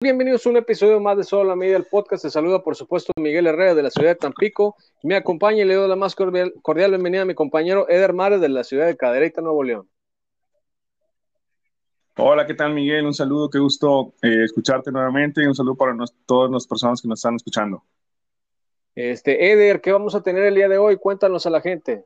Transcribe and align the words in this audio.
Bienvenidos 0.00 0.46
a 0.46 0.50
un 0.50 0.56
episodio 0.56 1.00
más 1.00 1.16
de 1.16 1.24
Solo 1.24 1.42
la 1.42 1.56
Media, 1.56 1.76
el 1.76 1.82
podcast. 1.82 2.22
Te 2.22 2.30
saluda, 2.30 2.62
por 2.62 2.76
supuesto, 2.76 3.12
Miguel 3.18 3.48
Herrera 3.48 3.74
de 3.74 3.82
la 3.82 3.90
ciudad 3.90 4.10
de 4.10 4.14
Tampico. 4.14 4.76
Me 5.02 5.16
acompaña 5.16 5.62
y 5.62 5.64
le 5.64 5.74
doy 5.74 5.88
la 5.88 5.96
más 5.96 6.14
cordial, 6.14 6.52
bienvenida 6.62 7.22
a 7.22 7.24
mi 7.24 7.34
compañero 7.34 7.88
Eder 7.88 8.12
Mares 8.12 8.40
de 8.40 8.48
la 8.48 8.62
ciudad 8.62 8.86
de 8.86 8.96
Cadereyta, 8.96 9.40
Nuevo 9.40 9.64
León. 9.64 9.88
Hola, 12.16 12.46
¿qué 12.46 12.54
tal, 12.54 12.74
Miguel? 12.74 13.06
Un 13.06 13.14
saludo, 13.14 13.50
qué 13.50 13.58
gusto 13.58 14.14
eh, 14.22 14.44
escucharte 14.44 14.92
nuevamente 14.92 15.42
y 15.42 15.46
un 15.46 15.54
saludo 15.56 15.74
para 15.74 15.96
todas 16.26 16.48
las 16.48 16.64
personas 16.68 17.02
que 17.02 17.08
nos 17.08 17.18
están 17.18 17.34
escuchando. 17.34 17.82
Este, 18.94 19.50
Eder, 19.50 19.80
¿qué 19.80 19.90
vamos 19.90 20.14
a 20.14 20.22
tener 20.22 20.44
el 20.44 20.54
día 20.54 20.68
de 20.68 20.78
hoy? 20.78 20.96
Cuéntanos 20.98 21.44
a 21.44 21.50
la 21.50 21.60
gente. 21.60 22.04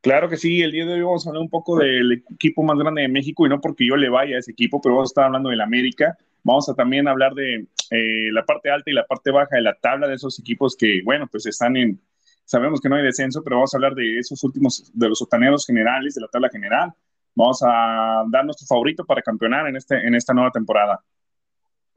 Claro 0.00 0.28
que 0.28 0.36
sí, 0.36 0.62
el 0.62 0.70
día 0.70 0.86
de 0.86 0.94
hoy 0.94 1.02
vamos 1.02 1.26
a 1.26 1.30
hablar 1.30 1.42
un 1.42 1.50
poco 1.50 1.76
del 1.76 2.24
equipo 2.32 2.62
más 2.62 2.78
grande 2.78 3.02
de 3.02 3.08
México 3.08 3.44
y 3.44 3.48
no 3.48 3.60
porque 3.60 3.86
yo 3.86 3.96
le 3.96 4.08
vaya 4.08 4.36
a 4.36 4.38
ese 4.38 4.52
equipo, 4.52 4.80
pero 4.80 4.94
vamos 4.94 5.10
a 5.10 5.12
estar 5.12 5.24
hablando 5.24 5.50
del 5.50 5.60
América. 5.60 6.16
Vamos 6.44 6.68
a 6.68 6.74
también 6.74 7.08
hablar 7.08 7.34
de 7.34 7.66
eh, 7.90 8.32
la 8.32 8.44
parte 8.44 8.70
alta 8.70 8.90
y 8.90 8.94
la 8.94 9.06
parte 9.06 9.32
baja 9.32 9.56
de 9.56 9.62
la 9.62 9.74
tabla 9.74 10.06
de 10.06 10.14
esos 10.14 10.38
equipos 10.38 10.76
que, 10.76 11.02
bueno, 11.04 11.26
pues 11.26 11.46
están 11.46 11.76
en, 11.76 12.00
sabemos 12.44 12.80
que 12.80 12.88
no 12.88 12.94
hay 12.94 13.02
descenso, 13.02 13.42
pero 13.42 13.56
vamos 13.56 13.74
a 13.74 13.76
hablar 13.76 13.94
de 13.94 14.18
esos 14.18 14.42
últimos, 14.44 14.90
de 14.94 15.08
los 15.08 15.18
sotaneros 15.18 15.66
generales, 15.66 16.14
de 16.14 16.20
la 16.20 16.28
tabla 16.28 16.48
general. 16.48 16.92
Vamos 17.34 17.60
a 17.66 18.24
dar 18.28 18.44
nuestro 18.44 18.66
favorito 18.66 19.04
para 19.04 19.20
campeonar 19.20 19.66
en, 19.66 19.76
este, 19.76 19.96
en 19.96 20.14
esta 20.14 20.32
nueva 20.32 20.52
temporada. 20.52 21.02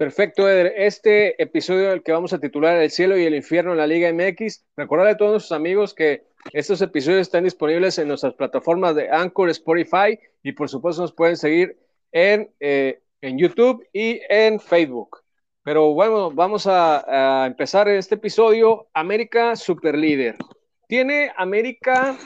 Perfecto, 0.02 0.50
Eder. 0.50 0.74
Este 0.76 1.42
episodio 1.42 1.90
del 1.90 2.02
que 2.02 2.12
vamos 2.12 2.34
a 2.34 2.40
titular 2.40 2.76
El 2.78 2.90
cielo 2.90 3.18
y 3.18 3.26
el 3.26 3.36
infierno 3.36 3.72
en 3.72 3.78
la 3.78 3.86
Liga 3.86 4.12
MX, 4.12 4.66
recordarle 4.76 5.12
a 5.12 5.18
todos 5.18 5.32
nuestros 5.34 5.56
amigos 5.56 5.94
que 5.94 6.24
estos 6.54 6.82
episodios 6.82 7.22
están 7.22 7.44
disponibles 7.44 7.98
en 7.98 8.08
nuestras 8.08 8.34
plataformas 8.34 8.96
de 8.96 9.10
Anchor, 9.10 9.50
Spotify 9.50 10.20
y 10.44 10.52
por 10.54 10.70
supuesto 10.70 11.02
nos 11.02 11.14
pueden 11.14 11.38
seguir 11.38 11.78
en, 12.12 12.52
eh, 12.60 13.02
en 13.22 13.38
YouTube 13.38 13.88
y 13.94 14.22
en 14.30 14.60
Facebook. 14.60 15.22
Pero 15.64 15.94
bueno, 15.94 16.32
vamos 16.32 16.66
a, 16.66 17.46
empezar 17.46 17.88
este 17.88 18.16
episodio. 18.16 18.88
América 18.94 19.56
Superlíder. 19.56 20.36
Tiene 20.88 21.32
América 21.38 22.18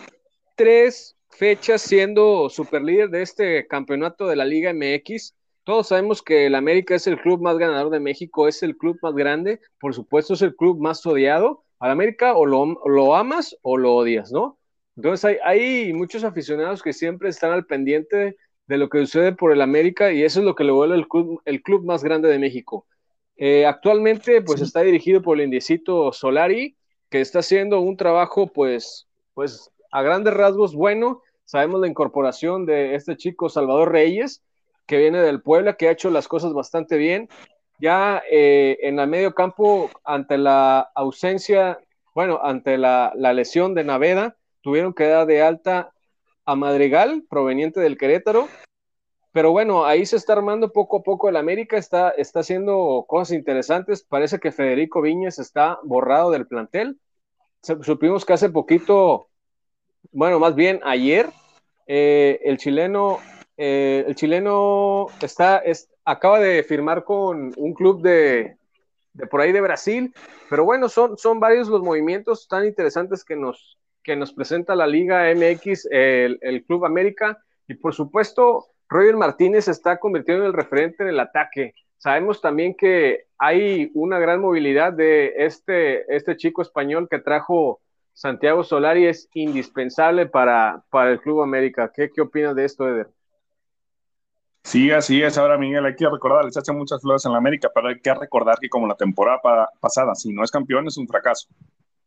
tres 0.55 1.17
fechas 1.29 1.81
siendo 1.81 2.49
superlíder 2.49 3.09
de 3.09 3.21
este 3.21 3.67
campeonato 3.67 4.27
de 4.27 4.37
la 4.37 4.45
Liga 4.45 4.73
MX. 4.73 5.35
Todos 5.65 5.89
sabemos 5.89 6.21
que 6.21 6.45
el 6.45 6.55
América 6.55 6.95
es 6.95 7.07
el 7.07 7.19
club 7.19 7.41
más 7.41 7.57
ganador 7.57 7.89
de 7.89 7.99
México, 7.99 8.47
es 8.47 8.63
el 8.63 8.77
club 8.77 8.97
más 9.01 9.13
grande, 9.13 9.59
por 9.81 9.93
supuesto 9.93 10.35
es 10.35 10.41
el 10.41 10.55
club 10.55 10.79
más 10.79 11.05
odiado, 11.05 11.64
al 11.79 11.91
América 11.91 12.35
o 12.35 12.45
lo, 12.45 13.15
amas 13.15 13.57
o 13.61 13.77
lo 13.77 13.95
odias, 13.95 14.31
¿no? 14.31 14.57
Entonces 14.95 15.39
hay, 15.43 15.93
muchos 15.93 16.23
aficionados 16.23 16.81
que 16.81 16.93
siempre 16.93 17.29
están 17.29 17.51
al 17.51 17.65
pendiente 17.65 18.37
de 18.67 18.77
lo 18.77 18.89
que 18.89 18.99
sucede 18.99 19.33
por 19.33 19.51
el 19.51 19.61
América 19.61 20.11
y 20.11 20.23
eso 20.23 20.39
es 20.39 20.45
lo 20.45 20.55
que 20.55 20.63
le 20.63 20.71
vuelve 20.71 20.95
el 20.95 21.07
club, 21.07 21.41
el 21.45 21.61
club 21.61 21.85
más 21.85 22.03
grande 22.03 22.29
de 22.29 22.39
México. 22.39 22.87
Eh, 23.35 23.65
actualmente 23.65 24.41
pues 24.41 24.61
está 24.61 24.81
dirigido 24.81 25.21
por 25.21 25.37
el 25.37 25.43
indiecito 25.43 26.13
Solari, 26.13 26.77
que 27.09 27.19
está 27.19 27.39
haciendo 27.39 27.81
un 27.81 27.97
trabajo 27.97 28.47
pues, 28.47 29.07
pues 29.33 29.71
a 29.91 30.01
grandes 30.01 30.33
rasgos 30.33 30.73
bueno. 30.73 31.21
Sabemos 31.43 31.81
la 31.81 31.87
incorporación 31.87 32.65
de 32.65 32.95
este 32.95 33.17
chico 33.17 33.49
Salvador 33.49 33.91
Reyes, 33.91 34.41
que 34.87 34.97
viene 34.97 35.21
del 35.21 35.41
Puebla, 35.41 35.75
que 35.75 35.89
ha 35.89 35.91
hecho 35.91 36.09
las 36.09 36.27
cosas 36.27 36.53
bastante 36.53 36.97
bien 36.97 37.27
ya 37.79 38.23
eh, 38.29 38.77
en 38.81 38.99
el 38.99 39.07
medio 39.07 39.33
campo, 39.33 39.89
ante 40.03 40.37
la 40.37 40.91
ausencia, 40.95 41.79
bueno, 42.13 42.39
ante 42.41 42.77
la, 42.77 43.13
lesión 43.15 43.73
de 43.73 43.83
Naveda, 43.83 44.37
tuvieron 44.61 44.93
que 44.93 45.07
dar 45.07 45.25
de 45.27 45.41
alta 45.41 45.91
a 46.45 46.55
Madrigal, 46.55 47.23
proveniente 47.29 47.79
del 47.79 47.97
Querétaro. 47.97 48.47
Pero 49.31 49.51
bueno, 49.51 49.85
ahí 49.85 50.05
se 50.05 50.15
está 50.15 50.33
armando 50.33 50.71
poco 50.71 50.97
a 50.97 51.03
poco 51.03 51.27
el 51.27 51.35
América, 51.35 51.77
está, 51.77 52.09
está 52.11 52.39
haciendo 52.39 53.05
cosas 53.07 53.35
interesantes. 53.35 54.03
Parece 54.03 54.39
que 54.39 54.53
Federico 54.53 55.01
Viñez 55.01 55.39
está 55.39 55.77
borrado 55.83 56.31
del 56.31 56.47
plantel. 56.47 56.99
Supimos 57.61 58.23
que 58.23 58.33
hace 58.33 58.49
poquito, 58.49 59.27
bueno, 60.11 60.39
más 60.39 60.55
bien 60.55 60.79
ayer, 60.85 61.29
eh, 61.87 62.39
el 62.45 62.57
chileno, 62.57 63.19
eh, 63.57 64.05
el 64.07 64.15
chileno 64.15 65.07
está, 65.21 65.61
acaba 66.05 66.39
de 66.39 66.63
firmar 66.63 67.03
con 67.03 67.51
un 67.57 67.73
club 67.73 68.01
de, 68.01 68.57
por 69.29 69.41
ahí 69.41 69.51
de 69.51 69.61
Brasil, 69.61 70.13
pero 70.49 70.63
bueno, 70.63 70.87
son, 70.87 71.17
son 71.17 71.39
varios 71.39 71.67
los 71.67 71.81
movimientos 71.81 72.47
tan 72.47 72.65
interesantes 72.65 73.25
que 73.25 73.35
nos, 73.35 73.79
que 74.03 74.15
nos 74.15 74.31
presenta 74.31 74.75
la 74.75 74.87
Liga 74.87 75.33
MX, 75.33 75.87
el, 75.91 76.63
Club 76.67 76.85
América, 76.85 77.39
y 77.67 77.73
por 77.73 77.93
supuesto, 77.93 78.67
Roger 78.87 79.17
Martínez 79.17 79.67
está 79.67 79.97
convirtiendo 79.97 80.43
en 80.43 80.49
el 80.49 80.53
referente 80.53 81.03
en 81.03 81.09
el 81.09 81.19
ataque. 81.19 81.73
Sabemos 81.97 82.39
también 82.39 82.75
que 82.75 83.25
hay 83.39 83.89
una 83.95 84.19
gran 84.19 84.39
movilidad 84.39 84.93
de 84.93 85.33
este, 85.37 86.15
este 86.15 86.37
chico 86.37 86.61
español 86.61 87.07
que 87.09 87.19
trajo 87.19 87.81
Santiago 88.13 88.63
Solari, 88.63 89.07
es 89.07 89.27
indispensable 89.33 90.27
para, 90.27 90.83
para 90.89 91.11
el 91.11 91.19
Club 91.19 91.41
América. 91.41 91.91
¿Qué, 91.93 92.11
qué 92.13 92.21
opinas 92.21 92.55
de 92.55 92.63
esto, 92.63 92.87
Eder? 92.87 93.09
Sí, 94.65 94.89
así 94.89 95.21
es. 95.21 95.37
Ahora, 95.37 95.59
Miguel, 95.59 95.85
hay 95.85 95.95
que 95.95 96.09
recordar, 96.09 96.43
les 96.43 96.57
hace 96.57 96.73
muchas 96.73 96.99
flores 96.99 97.23
en 97.23 97.33
la 97.33 97.37
América, 97.37 97.69
pero 97.73 97.87
hay 97.87 97.99
que 97.99 98.11
recordar 98.15 98.57
que 98.59 98.67
como 98.67 98.87
la 98.87 98.95
temporada 98.95 99.39
pasada, 99.79 100.15
si 100.15 100.33
no 100.33 100.43
es 100.43 100.49
campeón, 100.49 100.87
es 100.87 100.97
un 100.97 101.07
fracaso. 101.07 101.47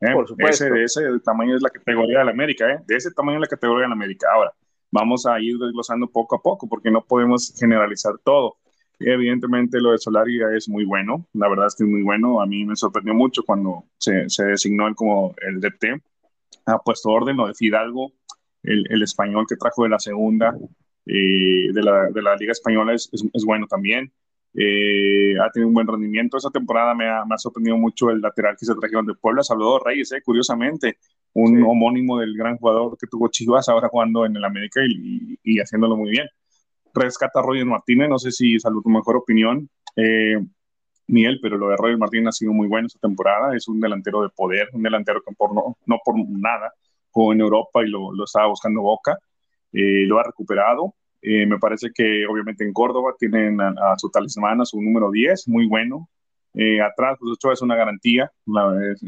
¿eh? 0.00 0.12
Por 0.12 0.26
supuesto. 0.26 0.64
Ese, 0.64 0.74
de 0.74 0.82
ese 0.82 1.20
tamaño 1.24 1.54
es 1.54 1.62
la 1.62 1.70
categoría 1.70 2.18
de 2.18 2.24
la 2.24 2.32
América, 2.32 2.68
¿eh? 2.68 2.80
de 2.84 2.96
ese 2.96 3.12
tamaño 3.12 3.36
es 3.38 3.42
la 3.42 3.46
categoría 3.46 3.82
de 3.82 3.88
la 3.90 3.94
América. 3.94 4.26
Ahora, 4.34 4.52
vamos 4.90 5.24
a 5.24 5.38
ir 5.38 5.56
desglosando 5.56 6.08
poco 6.08 6.34
a 6.34 6.42
poco, 6.42 6.68
porque 6.68 6.90
no 6.90 7.00
podemos 7.04 7.54
generalizar 7.56 8.14
todo. 8.24 8.56
Evidentemente 8.98 9.80
lo 9.80 9.92
de 9.92 9.98
Solari 9.98 10.40
es 10.56 10.68
muy 10.68 10.84
bueno, 10.84 11.28
la 11.34 11.48
verdad 11.48 11.68
es 11.68 11.76
que 11.76 11.84
es 11.84 11.88
muy 11.88 12.02
bueno. 12.02 12.40
A 12.40 12.46
mí 12.46 12.64
me 12.64 12.74
sorprendió 12.74 13.14
mucho 13.14 13.44
cuando 13.44 13.84
se, 13.98 14.28
se 14.28 14.44
designó 14.44 14.88
él 14.88 14.96
como 14.96 15.32
el 15.42 15.60
DT. 15.60 16.02
Ha 16.66 16.78
puesto 16.78 17.10
orden, 17.10 17.36
lo 17.36 17.46
de 17.46 17.54
Fidalgo, 17.54 18.10
el, 18.64 18.84
el 18.90 19.02
español 19.04 19.46
que 19.48 19.54
trajo 19.54 19.84
de 19.84 19.90
la 19.90 20.00
segunda, 20.00 20.56
eh, 21.08 21.72
de, 21.72 21.82
la, 21.82 22.10
de, 22.10 22.22
la, 22.22 22.36
Liga 22.36 22.52
Española 22.52 22.92
es, 22.92 23.08
es, 23.12 23.44
bueno 23.44 23.66
también. 23.66 24.12
Eh, 24.54 25.34
ha 25.40 25.50
tenido 25.50 25.68
un 25.68 25.74
buen 25.74 25.86
rendimiento. 25.86 26.36
Esta 26.36 26.50
temporada 26.50 26.94
me 26.94 27.08
ha, 27.08 27.24
me 27.24 27.34
ha, 27.34 27.38
sorprendido 27.38 27.78
mucho 27.78 28.10
el 28.10 28.20
lateral 28.20 28.56
que 28.58 28.66
se 28.66 28.74
trajeron 28.74 29.06
de 29.06 29.14
Puebla, 29.14 29.42
Salvador 29.42 29.82
Reyes, 29.86 30.12
eh, 30.12 30.20
curiosamente, 30.22 30.98
un 31.32 31.62
homónimo 31.62 32.18
del 32.18 32.36
gran 32.36 32.58
jugador 32.58 32.98
que 32.98 33.06
tuvo 33.06 33.28
Chivas, 33.28 33.68
ahora 33.70 33.88
jugando 33.88 34.26
en 34.26 34.36
el 34.36 34.44
América 34.44 34.80
y, 34.86 35.38
y, 35.42 35.60
haciéndolo 35.60 35.96
muy 35.96 36.10
bien. 36.10 36.28
Rescata 36.92 37.40
a 37.40 37.42
Roger 37.42 37.64
Martínez, 37.64 38.08
no 38.10 38.18
sé 38.18 38.30
si 38.30 38.58
salud 38.58 38.82
tu 38.82 38.90
mejor 38.90 39.16
opinión, 39.16 39.68
Miguel, 41.06 41.38
pero 41.40 41.56
lo 41.56 41.68
de 41.68 41.76
Roger 41.76 41.98
Martínez 41.98 42.28
ha 42.28 42.32
sido 42.32 42.52
muy 42.52 42.68
bueno 42.68 42.86
esta 42.86 42.98
temporada. 43.00 43.56
Es 43.56 43.66
un 43.68 43.80
delantero 43.80 44.22
de 44.22 44.28
poder, 44.30 44.68
un 44.72 44.82
delantero 44.82 45.22
que 45.26 45.34
por 45.34 45.54
no, 45.54 45.76
no 45.86 45.98
por 46.04 46.14
nada 46.28 46.72
jugó 47.10 47.32
en 47.32 47.40
Europa 47.40 47.82
y 47.84 47.88
lo, 47.88 48.12
lo 48.12 48.24
estaba 48.24 48.48
buscando 48.48 48.82
Boca. 48.82 49.18
lo 49.72 50.18
ha 50.18 50.22
recuperado 50.22 50.94
eh, 51.20 51.46
me 51.46 51.58
parece 51.58 51.88
que 51.94 52.26
obviamente 52.26 52.64
en 52.64 52.72
Córdoba 52.72 53.14
tienen 53.18 53.60
a, 53.60 53.94
su 53.96 54.10
talismán, 54.10 54.60
a 54.60 54.64
su 54.64 54.80
número 54.80 55.10
10, 55.10 55.48
muy 55.48 55.66
bueno. 55.66 56.08
Eh, 56.54 56.80
atrás, 56.80 57.16
pues 57.20 57.32
Ochoa 57.32 57.52
es 57.52 57.62
una 57.62 57.76
garantía, 57.76 58.30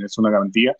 es, 0.04 0.18
una 0.18 0.30
garantía. 0.30 0.74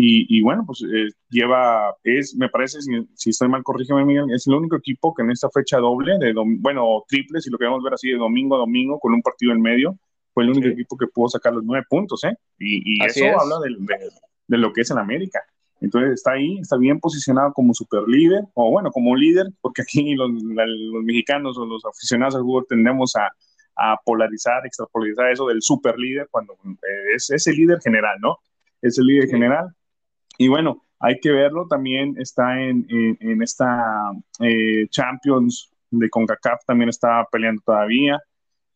Y, 0.00 0.40
bueno, 0.42 0.62
pues 0.64 0.84
eh, 0.84 1.08
lleva, 1.28 1.92
es, 2.04 2.36
me 2.36 2.48
parece, 2.48 2.78
si, 2.80 3.30
estoy 3.30 3.48
mal, 3.48 3.64
corrígeme 3.64 4.04
Miguel, 4.04 4.32
es 4.32 4.46
el 4.46 4.54
único 4.54 4.76
equipo 4.76 5.12
que 5.12 5.22
en 5.22 5.32
esta 5.32 5.50
fecha 5.50 5.78
doble, 5.78 6.16
de 6.20 6.32
bueno, 6.60 7.02
triple, 7.08 7.40
si 7.40 7.50
lo 7.50 7.58
queremos 7.58 7.82
ver 7.82 7.94
así, 7.94 8.08
de 8.12 8.16
domingo 8.16 8.54
a 8.54 8.58
domingo, 8.60 9.00
con 9.00 9.12
un 9.12 9.22
partido 9.22 9.50
en 9.50 9.60
medio, 9.60 9.98
fue 10.32 10.44
el 10.44 10.50
único 10.50 10.68
equipo 10.68 10.96
que 10.96 11.08
pudo 11.08 11.30
sacar 11.30 11.52
los 11.52 11.64
nueve 11.64 11.84
puntos, 11.90 12.22
¿eh? 12.22 12.36
Y, 12.60 13.04
eso 13.04 13.24
habla 13.24 13.56
de, 13.58 13.98
de, 14.46 14.58
lo 14.58 14.72
que 14.72 14.82
es 14.82 14.90
el 14.92 14.98
América. 14.98 15.40
Entonces 15.80 16.12
está 16.14 16.32
ahí, 16.32 16.58
está 16.58 16.76
bien 16.76 16.98
posicionado 16.98 17.52
como 17.52 17.72
super 17.72 18.02
líder, 18.06 18.42
o 18.54 18.70
bueno, 18.70 18.90
como 18.90 19.14
líder, 19.14 19.46
porque 19.60 19.82
aquí 19.82 20.14
los, 20.14 20.30
mexicanos 21.04 21.56
o 21.56 21.66
los 21.66 21.84
aficionados 21.84 22.34
al 22.34 22.42
fútbol 22.42 22.66
tendemos 22.68 23.14
a, 23.16 23.30
polarizar, 24.04 24.66
extrapolarizar 24.66 25.30
eso 25.30 25.46
del 25.46 25.62
super 25.62 25.96
líder, 25.96 26.26
cuando 26.32 26.54
eh, 26.54 27.14
es, 27.14 27.46
el 27.46 27.54
líder 27.54 27.78
general, 27.80 28.18
¿no? 28.20 28.38
Es 28.82 28.98
el 28.98 29.06
líder 29.06 29.28
general. 29.28 29.68
Y 30.36 30.48
bueno, 30.48 30.82
hay 30.98 31.20
que 31.20 31.30
verlo, 31.30 31.68
también 31.68 32.14
está 32.18 32.60
en, 32.60 32.84
esta 33.40 34.10
eh, 34.40 34.88
Champions 34.90 35.70
de 35.90 36.10
CONCACAF, 36.10 36.64
también 36.66 36.88
está 36.88 37.24
peleando 37.30 37.62
todavía. 37.64 38.18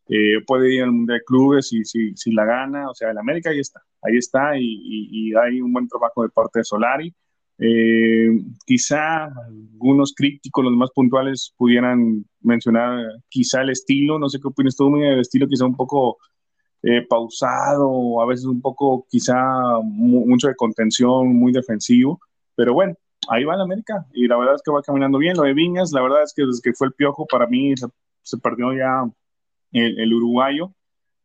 Eh, 0.09 0.43
puede 0.47 0.75
ir 0.75 0.83
al 0.83 0.93
Mundial 0.93 1.19
de 1.19 1.25
Clubes 1.25 1.69
si, 1.69 1.85
si, 1.85 2.15
si, 2.17 2.33
la 2.33 2.45
gana, 2.45 2.91
o 2.91 2.95
sea, 2.95 3.11
el 3.11 3.19
América 3.19 3.51
ahí 3.51 3.61
está, 3.61 3.81
ahí 4.03 4.17
está 4.17 4.59
y, 4.59 5.33
hay 5.35 5.61
un 5.61 5.73
buen 5.73 5.89
trabajo 5.89 6.23
de 6.23 6.29
parte 6.31 6.61
de 6.61 6.65
Solari. 6.65 7.15
Eh, 7.59 8.29
quizá 8.67 9.27
algunos 9.27 10.15
críticos, 10.17 10.65
los 10.65 10.75
más 10.75 10.91
puntuales, 10.91 11.55
pudieran 11.57 12.25
mencionar 12.41 12.99
quizá 13.29 13.63
el 13.63 13.71
estilo, 13.71 14.19
no 14.19 14.29
sé 14.29 14.41
qué 14.41 14.49
opinas 14.49 14.77
tú, 14.77 14.95
el 14.97 15.21
estilo 15.21 15.47
quizá 15.47 15.65
un 15.67 15.77
poco 15.77 16.19
eh, 16.83 17.07
pausado, 17.09 18.21
a 18.21 18.27
veces 18.27 18.47
un 18.47 18.61
poco 18.61 19.07
quizá 19.09 19.37
mucho 19.83 20.49
de 20.49 20.57
contención, 20.57 21.29
muy 21.37 21.53
defensivo, 21.53 22.21
pero 22.57 22.75
bueno, 22.75 22.95
ahí 23.29 23.45
va 23.45 23.55
el 23.55 23.61
América 23.61 24.05
y 24.13 24.27
la 24.27 24.37
verdad 24.37 24.57
es 24.57 24.63
que 24.63 24.73
va 24.73 24.83
caminando 24.83 25.19
bien. 25.19 25.37
Lo 25.37 25.45
de 25.45 25.55
Viñas, 25.55 25.93
la 25.93 26.03
verdad 26.03 26.25
es 26.25 26.33
que 26.35 26.45
desde 26.45 26.61
que 26.63 26.73
fue 26.73 26.89
el 26.89 26.95
piojo, 26.95 27.27
para 27.27 27.47
mí 27.47 27.75
se 28.23 28.39
perdió 28.39 28.73
ya 28.73 29.05
el, 29.73 30.15
uruguayo. 30.15 30.73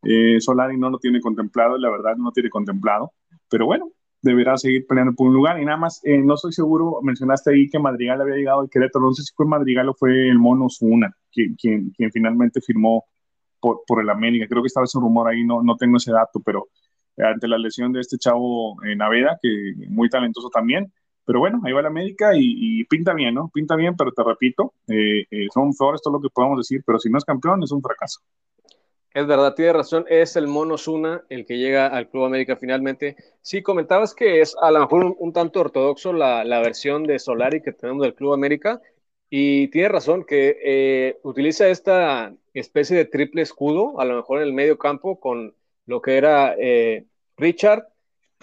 Eh, 0.04 0.40
Solari 0.40 0.78
no 0.78 0.90
lo 0.90 1.00
tiene 1.00 1.20
contemplado, 1.22 1.78
la 1.78 1.90
verdad 1.90 2.16
no 2.18 2.26
lo 2.26 2.32
tiene 2.32 2.50
contemplado, 2.50 3.14
pero 3.50 3.66
bueno, 3.66 3.92
deberá 4.22 4.58
seguir 4.58 4.86
peleando 4.88 5.14
por 5.14 5.28
un 5.28 5.34
lugar. 5.34 5.62
Y 5.62 5.66
nada 5.66 5.78
más, 5.78 6.02
eh, 6.04 6.20
no 6.20 6.36
estoy 6.36 6.54
seguro, 6.54 7.00
mencionaste 7.02 7.52
ahí 7.52 7.70
que 7.70 7.80
Madrigal 7.80 8.22
había 8.22 8.36
llegado 8.36 8.62
al 8.62 8.70
Querétaro, 8.70 9.06
no 9.06 9.14
sé 9.14 9.24
si 9.24 9.34
fue 9.36 9.46
Madrigal 9.46 9.90
o 9.90 9.94
fue 9.94 10.30
el 10.30 10.40
Mono 10.40 10.68
Zuna 10.70 11.16
quien, 11.32 11.56
quien, 11.56 12.12
finalmente 12.12 12.62
firmó 12.62 13.06
por, 13.60 13.82
por, 13.86 14.02
el 14.02 14.10
América. 14.10 14.48
Creo 14.48 14.62
que 14.64 14.68
estaba 14.68 14.86
ese 14.86 15.00
rumor 15.00 15.28
ahí, 15.30 15.44
no, 15.44 15.62
no 15.62 15.76
tengo 15.76 15.98
ese 15.98 16.12
dato, 16.12 16.40
pero 16.44 16.68
ante 17.18 17.48
la 17.48 17.58
lesión 17.58 17.92
de 17.94 18.02
este 18.02 18.18
chavo 18.18 18.84
en 18.84 19.00
Naveda, 19.00 19.38
que 19.42 19.74
muy 19.90 20.10
talentoso 20.10 20.50
también, 20.50 20.92
pero 21.28 21.40
bueno, 21.40 21.60
ahí 21.66 21.74
va 21.74 21.82
la 21.82 21.90
América 21.90 22.32
y, 22.34 22.86
pinta 22.86 23.14
bien, 23.14 23.36
¿no? 23.36 23.52
Pinta 23.54 23.76
bien, 23.76 23.98
pero 23.98 24.14
te 24.14 24.24
repito, 24.24 24.74
eh, 24.88 25.26
eh, 25.30 25.48
son 25.54 25.74
flores, 25.74 26.02
todo 26.02 26.14
lo 26.14 26.22
que 26.22 26.30
podemos 26.30 26.58
decir, 26.58 26.82
pero 26.86 27.00
si 27.00 27.10
no 27.10 27.18
es 27.18 27.26
campeón, 27.26 27.62
es 27.64 27.72
un 27.74 27.82
fracaso. 27.82 28.22
Es 29.14 29.28
verdad, 29.28 29.54
tiene 29.54 29.74
razón, 29.74 30.06
es 30.08 30.38
el 30.38 30.48
Mono 30.48 30.78
Zuna 30.78 31.24
el 31.28 31.46
que 31.46 31.58
llega 31.58 31.88
al 31.88 32.08
Club 32.08 32.24
América 32.24 32.56
finalmente. 32.56 33.18
Sí, 33.42 33.62
comentabas 33.62 34.16
que 34.16 34.40
es 34.40 34.56
a 34.62 34.72
lo 34.72 34.80
mejor 34.80 35.18
un, 35.20 35.34
tanto 35.34 35.60
ortodoxo 35.60 36.14
la, 36.14 36.44
versión 36.62 37.04
de 37.04 37.20
Solari 37.20 37.62
que 37.62 37.74
tenemos 37.74 38.04
del 38.04 38.16
Club 38.16 38.32
América, 38.32 38.82
y 39.30 39.68
tiene 39.68 39.90
razón 39.90 40.24
que 40.24 40.58
eh, 40.64 41.20
utiliza 41.24 41.68
esta 41.68 42.34
especie 42.54 42.96
de 42.96 43.04
triple 43.04 43.42
escudo, 43.42 44.00
a 44.00 44.06
lo 44.06 44.16
mejor 44.16 44.38
en 44.38 44.48
el 44.48 44.54
medio 44.54 44.78
campo, 44.78 45.20
con 45.20 45.54
lo 45.88 46.02
que 46.02 46.16
era 46.16 46.56
eh, 46.58 47.04
Richard 47.36 47.84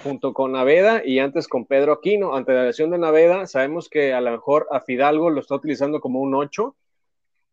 junto 0.02 0.32
con 0.32 0.52
Naveda 0.52 1.02
y 1.04 1.18
antes 1.18 1.48
con 1.48 1.66
Pedro 1.66 1.92
Aquino. 1.92 2.34
Ante 2.34 2.52
la 2.52 2.64
lesión 2.64 2.90
de 2.90 2.98
Naveda, 2.98 3.46
sabemos 3.46 3.88
que 3.88 4.12
a 4.12 4.20
lo 4.20 4.30
mejor 4.30 4.66
a 4.70 4.80
Fidalgo 4.80 5.30
lo 5.30 5.40
está 5.40 5.54
utilizando 5.54 6.00
como 6.00 6.20
un 6.20 6.34
8 6.34 6.74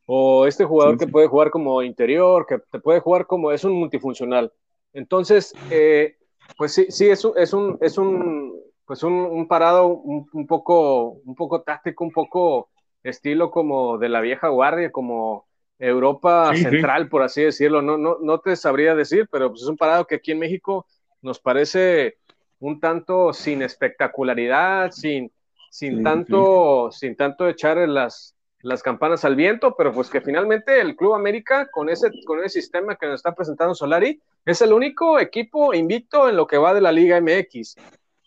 o 0.08 0.48
este 0.48 0.66
jugador 0.66 0.98
que 0.98 1.08
puede 1.08 1.28
jugar 1.28 1.52
como 1.52 1.82
interior, 1.84 2.46
que 2.48 2.60
te 2.72 2.80
puede 2.80 3.00
jugar 3.00 3.28
como 3.28 3.52
es 3.52 3.64
un 3.64 3.74
multifuncional. 3.74 4.52
Entonces, 4.94 5.54
eh, 5.70 6.18
pues 6.58 6.74
sí, 6.74 6.88
sí, 6.90 7.10
es 7.10 7.24
un, 7.24 7.34
es 7.38 7.54
un, 7.54 7.78
es 7.82 7.98
un 7.98 8.60
pues 8.86 9.04
un, 9.04 9.48
parado 9.48 9.88
un, 9.88 10.48
poco, 10.48 11.22
un 11.24 11.34
poco 11.34 11.62
táctico, 11.62 12.04
un 12.04 12.12
poco 12.12 12.70
estilo 13.04 13.50
como 13.50 13.98
de 13.98 14.10
la 14.10 14.20
vieja 14.20 14.50
guardia, 14.50 14.92
como 14.92 15.46
Europa 15.80 16.54
Central, 16.56 17.08
por 17.08 17.22
así 17.24 17.42
decirlo. 17.42 17.82
No, 17.82 17.98
no, 17.98 18.18
no 18.22 18.40
te 18.40 18.56
sabría 18.58 18.94
decir, 18.94 19.30
pero 19.32 19.50
pues 19.50 19.62
es 19.62 19.70
un 19.70 19.78
parado 19.78 20.06
que 20.06 20.16
aquí 20.16 20.34
en 20.34 20.40
México 20.40 20.86
nos 21.22 21.40
parece 21.40 22.18
un 22.62 22.80
tanto 22.80 23.34
sin 23.34 23.62
espectacularidad, 23.64 24.92
sin, 24.92 25.32
sin, 25.70 26.04
tanto, 26.04 26.90
sin 26.92 27.16
tanto 27.16 27.48
echar 27.48 27.78
las, 27.90 28.36
las 28.62 28.84
campanas 28.84 29.26
al 29.26 29.36
viento, 29.36 29.76
pero 29.76 29.92
pues 29.92 30.10
que 30.10 30.22
finalmente 30.22 30.80
el 30.80 30.96
Club 30.96 31.16
América, 31.16 31.70
con 31.72 31.90
ese, 31.90 32.12
con 32.26 32.40
ese 32.40 32.62
sistema 32.62 32.96
que 32.96 33.08
nos 33.08 33.16
está 33.16 33.34
presentando 33.34 33.74
Solari, 33.74 34.22
es 34.46 34.62
el 34.62 34.74
único 34.74 35.20
equipo 35.20 35.74
invicto 35.74 36.30
en 36.30 36.38
lo 36.38 36.46
que 36.46 36.60
va 36.60 36.74
de 36.74 36.82
la 36.82 36.92
Liga 36.92 37.20
MX. 37.20 37.76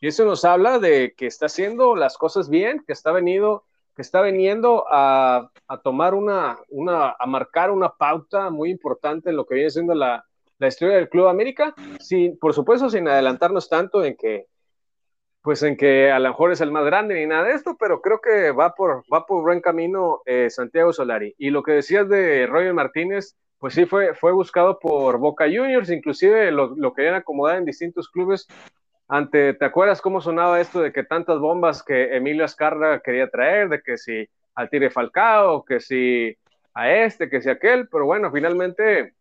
Y 0.00 0.08
eso 0.08 0.25
nos 0.25 0.44
habla 0.44 0.81
de 0.81 1.14
que 1.16 1.26
está 1.26 1.46
haciendo 1.46 1.94
las 1.94 2.19
cosas 2.19 2.50
bien, 2.50 2.82
que 2.86 2.92
está 2.92 3.12
venido 3.12 3.64
que 3.94 4.02
está 4.02 4.20
veniendo 4.20 4.84
a, 4.90 5.52
tomar 5.84 6.14
una, 6.14 6.58
una, 6.69 7.14
a 7.16 7.26
marcar 7.26 7.70
una 7.70 7.90
pauta 7.90 8.50
muy 8.50 8.70
importante 8.70 9.31
en 9.31 9.36
lo 9.36 9.46
que 9.46 9.54
viene 9.54 9.70
siendo 9.70 9.94
la, 9.94 10.26
historia 10.61 10.97
del 10.97 11.09
Club 11.09 11.29
América, 11.29 11.75
sin, 12.01 12.39
por 12.39 12.55
supuesto 12.55 12.89
sin 12.91 13.09
adelantarnos 13.09 13.69
tanto 13.69 14.05
en 14.05 14.17
que, 14.17 14.47
pues 15.43 15.62
en 15.62 15.77
que 15.77 16.11
a 16.11 16.19
lo 16.19 16.29
mejor 16.29 16.53
es 16.53 16.61
el 16.61 16.73
más 16.73 16.85
grande 16.85 17.15
ni 17.15 17.27
nada 17.27 17.45
de 17.45 17.53
esto, 17.53 17.77
pero 17.79 18.01
creo 18.01 18.21
que 18.21 18.51
va 18.51 18.75
por, 18.75 19.05
va 19.12 19.27
por 19.27 19.43
buen 19.43 19.61
camino 19.61 20.23
eh, 20.27 20.49
Santiago 20.51 20.93
Solari. 20.93 21.35
Y 21.39 21.51
lo 21.51 21.62
que 21.62 21.73
decías 21.73 22.09
de 22.09 22.47
Roger 22.47 22.73
Martínez, 22.73 23.37
pues 23.59 23.75
sí 23.75 23.85
fue, 23.85 24.15
fue 24.15 24.33
buscado 24.33 24.79
por 24.79 25.19
Boca 25.19 25.45
Juniors, 25.45 25.91
inclusive 25.91 26.51
lo, 26.51 26.75
lo 26.77 26.95
querían 26.95 27.15
acomodar 27.15 27.59
en 27.59 27.65
distintos 27.65 28.09
clubes, 28.09 28.47
ante, 29.09 29.55
¿te 29.55 29.65
acuerdas 29.65 30.01
cómo 30.01 30.21
sonaba 30.21 30.61
esto 30.61 30.81
de 30.81 30.93
que 30.93 31.05
tantas 31.05 31.39
bombas 31.39 31.83
que 31.83 32.17
Emilio 32.17 32.45
Azcarra 32.45 33.01
quería 33.01 33.29
traer, 33.29 33.69
de 33.69 33.83
que 33.83 33.99
si 33.99 34.27
al 34.55 34.71
Tire 34.71 34.91
Falcao, 34.91 35.65
que 35.65 35.81
si 35.81 36.37
a 36.73 36.91
este, 36.91 37.29
que 37.29 37.43
si 37.43 37.51
aquel, 37.51 37.89
pero 37.89 38.06
bueno, 38.06 38.31
finalmente 38.33 39.15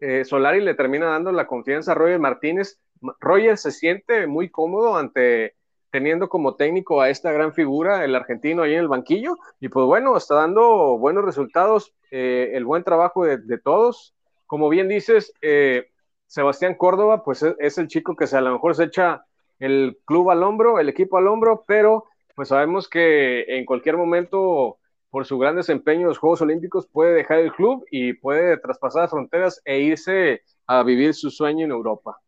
eh, 0.00 0.24
Solari 0.24 0.60
le 0.60 0.74
termina 0.74 1.06
dando 1.06 1.32
la 1.32 1.46
confianza 1.46 1.92
a 1.92 1.94
Roger 1.94 2.18
Martínez. 2.18 2.78
Roger 3.20 3.58
se 3.58 3.70
siente 3.70 4.26
muy 4.26 4.50
cómodo 4.50 4.96
ante 4.96 5.54
teniendo 5.90 6.28
como 6.28 6.56
técnico 6.56 7.00
a 7.00 7.08
esta 7.08 7.32
gran 7.32 7.54
figura, 7.54 8.04
el 8.04 8.14
argentino 8.14 8.62
ahí 8.62 8.74
en 8.74 8.80
el 8.80 8.88
banquillo, 8.88 9.36
y 9.60 9.68
pues 9.68 9.86
bueno, 9.86 10.16
está 10.16 10.34
dando 10.34 10.98
buenos 10.98 11.24
resultados, 11.24 11.94
eh, 12.10 12.50
el 12.52 12.66
buen 12.66 12.84
trabajo 12.84 13.24
de, 13.24 13.58
todos. 13.58 14.14
Como 14.46 14.68
bien 14.68 14.88
dices, 14.88 15.32
eh, 15.40 15.86
Sebastián 16.26 16.74
Córdoba, 16.74 17.24
pues 17.24 17.42
e-, 17.42 17.56
es, 17.58 17.78
el 17.78 17.88
chico 17.88 18.14
que 18.14 18.26
se, 18.26 18.36
a 18.36 18.42
lo 18.42 18.52
mejor 18.52 18.74
se 18.74 18.84
echa 18.84 19.24
el 19.58 19.98
club 20.04 20.30
al 20.30 20.42
hombro, 20.42 20.78
el 20.78 20.90
equipo 20.90 21.16
al 21.16 21.28
hombro, 21.28 21.64
pero 21.66 22.04
pues 22.34 22.48
sabemos 22.48 22.88
que 22.88 23.44
en 23.48 23.64
cualquier 23.64 23.96
momento, 23.96 24.78
por 25.16 25.24
su 25.24 25.38
gran 25.38 25.56
desempeño 25.56 26.02
en 26.02 26.08
los 26.08 26.18
Juegos 26.18 26.42
Olímpicos, 26.42 26.86
puede 26.88 27.14
dejar 27.14 27.38
el 27.38 27.50
club 27.50 27.86
y 27.90 28.12
puede 28.12 28.58
traspasar 28.58 29.08
fronteras 29.08 29.62
e 29.64 29.80
irse 29.80 30.42
a 30.66 30.82
vivir 30.82 31.14
su 31.14 31.30
sueño 31.30 31.64
en 31.64 31.70
Europa. 31.70 32.20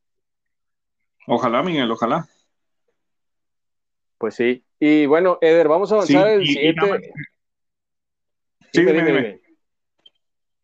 Ojalá, 1.27 1.63
Miguel, 1.63 1.91
ojalá. 1.91 2.27
Pues 4.17 4.37
sí. 4.37 4.65
Y 4.81 5.05
bueno, 5.05 5.37
Eder, 5.43 5.69
vamos 5.69 5.93
a 5.93 5.97
avanzar 5.97 6.29
el 6.29 6.47
siguiente. 6.47 7.13
Sí, 8.73 8.87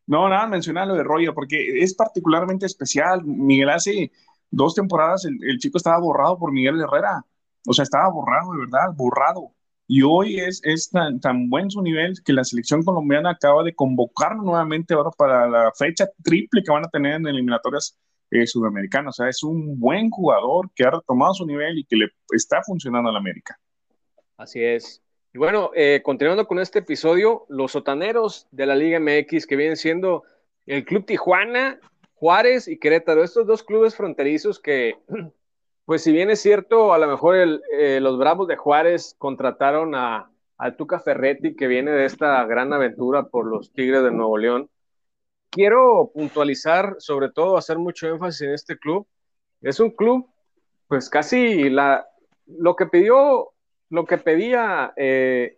no, 0.07 0.27
nada, 0.27 0.47
mencionar 0.47 0.87
lo 0.87 0.95
de 0.95 1.03
Roger, 1.03 1.31
porque 1.31 1.77
es 1.83 1.93
particularmente 1.93 2.65
especial. 2.65 3.23
Miguel 3.23 3.69
hace 3.69 4.11
dos 4.49 4.73
temporadas, 4.73 5.25
el, 5.25 5.59
chico 5.59 5.77
estaba 5.77 5.99
borrado 5.99 6.39
por 6.39 6.51
Miguel 6.51 6.81
Herrera. 6.81 7.23
O 7.67 7.73
sea, 7.73 7.83
estaba 7.83 8.09
borrado, 8.09 8.51
de 8.53 8.61
verdad, 8.61 8.95
borrado. 8.95 9.51
Y 9.87 10.01
hoy 10.01 10.39
es, 10.39 10.61
es 10.63 10.89
tan, 10.89 11.19
tan, 11.19 11.49
buen 11.49 11.69
su 11.69 11.81
nivel 11.81 12.15
que 12.23 12.33
la 12.33 12.43
selección 12.43 12.83
colombiana 12.83 13.31
acaba 13.31 13.63
de 13.63 13.75
convocarlo 13.75 14.41
nuevamente 14.41 14.93
ahora 14.93 15.11
para 15.11 15.47
la 15.47 15.71
fecha 15.77 16.07
triple 16.23 16.63
que 16.63 16.71
van 16.71 16.85
a 16.85 16.89
tener 16.89 17.13
en 17.13 17.27
eliminatorias 17.27 17.97
eh, 18.31 18.47
sudamericanas. 18.47 19.19
O 19.19 19.23
sea, 19.23 19.29
es 19.29 19.43
un 19.43 19.79
buen 19.79 20.09
jugador 20.09 20.71
que 20.73 20.85
ha 20.85 20.91
retomado 20.91 21.35
su 21.35 21.45
nivel 21.45 21.77
y 21.77 21.85
que 21.85 21.97
le 21.97 22.07
está 22.31 22.63
funcionando 22.63 23.09
a 23.09 23.13
la 23.13 23.19
América. 23.19 23.59
Así 24.37 24.63
es. 24.63 25.03
Y 25.33 25.37
bueno, 25.37 25.71
eh, 25.75 26.01
continuando 26.03 26.47
con 26.47 26.59
este 26.59 26.79
episodio, 26.79 27.45
los 27.49 27.73
sotaneros 27.73 28.47
de 28.51 28.65
la 28.65 28.75
Liga 28.75 28.99
MX, 28.99 29.45
que 29.45 29.55
vienen 29.55 29.77
siendo 29.77 30.23
el 30.65 30.83
Club 30.85 31.05
Tijuana, 31.05 31.79
Juárez 32.15 32.67
y 32.67 32.79
Querétaro, 32.79 33.23
estos 33.23 33.45
dos 33.45 33.61
clubes 33.61 33.95
fronterizos 33.95 34.59
que, 34.59 34.95
pues 35.85 36.03
si 36.03 36.11
bien 36.11 36.29
es 36.29 36.41
cierto, 36.41 36.93
a 36.93 36.97
lo 36.97 37.07
mejor 37.07 37.35
eh, 37.35 37.99
los 38.01 38.17
Bravos 38.17 38.47
de 38.47 38.55
Juárez 38.57 39.15
contrataron 39.17 39.95
a, 39.95 40.31
Tuca 40.77 40.99
Ferretti, 40.99 41.55
que 41.55 41.67
viene 41.67 41.91
de 41.91 42.05
esta 42.05 42.43
gran 42.45 42.71
aventura 42.73 43.27
por 43.27 43.45
los 43.45 43.73
Tigres 43.73 44.03
de 44.03 44.11
Nuevo 44.11 44.37
León. 44.37 44.69
Quiero 45.49 46.11
puntualizar, 46.13 46.95
sobre 46.99 47.29
todo, 47.29 47.57
hacer 47.57 47.77
mucho 47.77 48.07
énfasis 48.07 48.41
en 48.41 48.53
este 48.53 48.77
club. 48.77 49.05
Es 49.61 49.79
un 49.81 49.91
club, 49.91 50.29
pues 50.87 51.09
casi 51.09 51.69
la, 51.69 52.07
lo 52.45 52.75
que 52.75 52.85
pidió 52.85 53.51
lo 53.89 54.05
que 54.05 54.17
pedía 54.17 54.93
eh, 54.95 55.55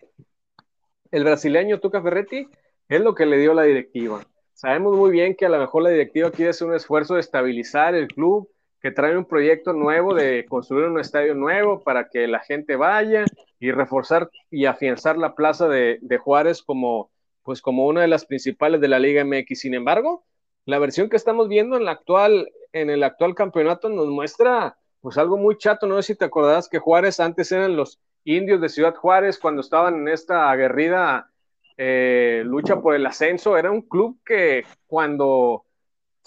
el 1.11 1.23
brasileño 1.23 1.79
Tuca 1.79 2.01
Ferretti 2.01 2.47
es 2.89 3.01
lo 3.01 3.15
que 3.15 3.25
le 3.25 3.37
dio 3.37 3.53
la 3.53 3.63
directiva. 3.63 4.21
Sabemos 4.53 4.95
muy 4.95 5.11
bien 5.11 5.35
que 5.35 5.45
a 5.45 5.49
lo 5.49 5.59
mejor 5.59 5.83
la 5.83 5.89
directiva 5.89 6.31
quiere 6.31 6.51
hacer 6.51 6.67
un 6.67 6.75
esfuerzo 6.75 7.15
de 7.15 7.21
estabilizar 7.21 7.95
el 7.95 8.07
club, 8.07 8.49
que 8.81 8.91
trae 8.91 9.17
un 9.17 9.25
proyecto 9.25 9.73
nuevo 9.73 10.13
de 10.13 10.45
construir 10.45 10.85
un 10.85 10.99
estadio 10.99 11.33
nuevo 11.33 11.81
para 11.83 12.09
que 12.09 12.27
la 12.27 12.39
gente 12.39 12.75
vaya 12.75 13.25
y 13.59 13.71
reforzar 13.71 14.29
y 14.51 14.65
afianzar 14.65 15.17
la 15.17 15.35
plaza 15.35 15.67
de, 15.67 15.99
Juárez 16.23 16.61
como, 16.61 17.11
pues 17.43 17.61
como 17.61 17.87
una 17.87 18.01
de 18.01 18.07
las 18.07 18.25
principales 18.25 18.79
de 18.81 18.87
la 18.87 18.99
Liga 18.99 19.23
MX. 19.23 19.59
Sin 19.59 19.73
embargo, 19.73 20.25
la 20.65 20.79
versión 20.79 21.09
que 21.09 21.17
estamos 21.17 21.47
viendo 21.47 21.77
en, 21.77 21.85
la 21.85 21.91
actual, 21.91 22.51
en 22.71 22.89
el 22.89 23.03
actual 23.03 23.33
campeonato 23.33 23.89
nos 23.89 24.07
muestra 24.07 24.77
pues 25.01 25.17
algo 25.17 25.37
muy 25.37 25.57
chato. 25.57 25.87
No 25.87 25.95
sé 26.01 26.13
si 26.13 26.19
te 26.19 26.25
acordás 26.25 26.69
que 26.69 26.79
Juárez 26.79 27.19
antes 27.19 27.51
eran 27.51 27.75
los 27.75 27.99
indios 28.25 28.61
de 28.61 28.69
Ciudad 28.69 28.95
Juárez 28.95 29.39
cuando 29.39 29.61
estaban 29.61 29.95
en 29.95 30.07
esta 30.09 30.51
aguerrida 30.51 31.31
eh, 31.77 32.43
lucha 32.45 32.81
por 32.81 32.93
el 32.93 33.05
ascenso. 33.05 33.57
Era 33.57 33.71
un 33.71 33.81
club 33.81 34.19
que 34.25 34.65
cuando 34.85 35.66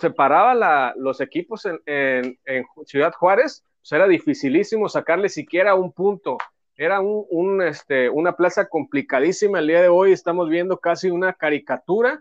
separaba 0.01 0.95
los 0.97 1.21
equipos 1.21 1.67
en, 1.87 2.39
Ciudad 2.87 3.13
Juárez, 3.13 3.65
pues 3.81 3.93
era 3.93 4.09
dificilísimo 4.09 4.89
sacarle 4.89 5.29
siquiera 5.29 5.75
un 5.75 5.93
punto. 5.93 6.39
Era 6.77 7.01
un, 7.01 7.63
este, 7.63 8.09
una 8.09 8.37
plaza 8.37 8.69
complicadísima. 8.69 9.59
El 9.59 9.67
día 9.67 9.83
de 9.83 9.89
hoy 9.89 10.13
estamos 10.13 10.49
viendo 10.49 10.79
casi 10.79 11.11
una 11.11 11.35
caricatura 11.35 12.19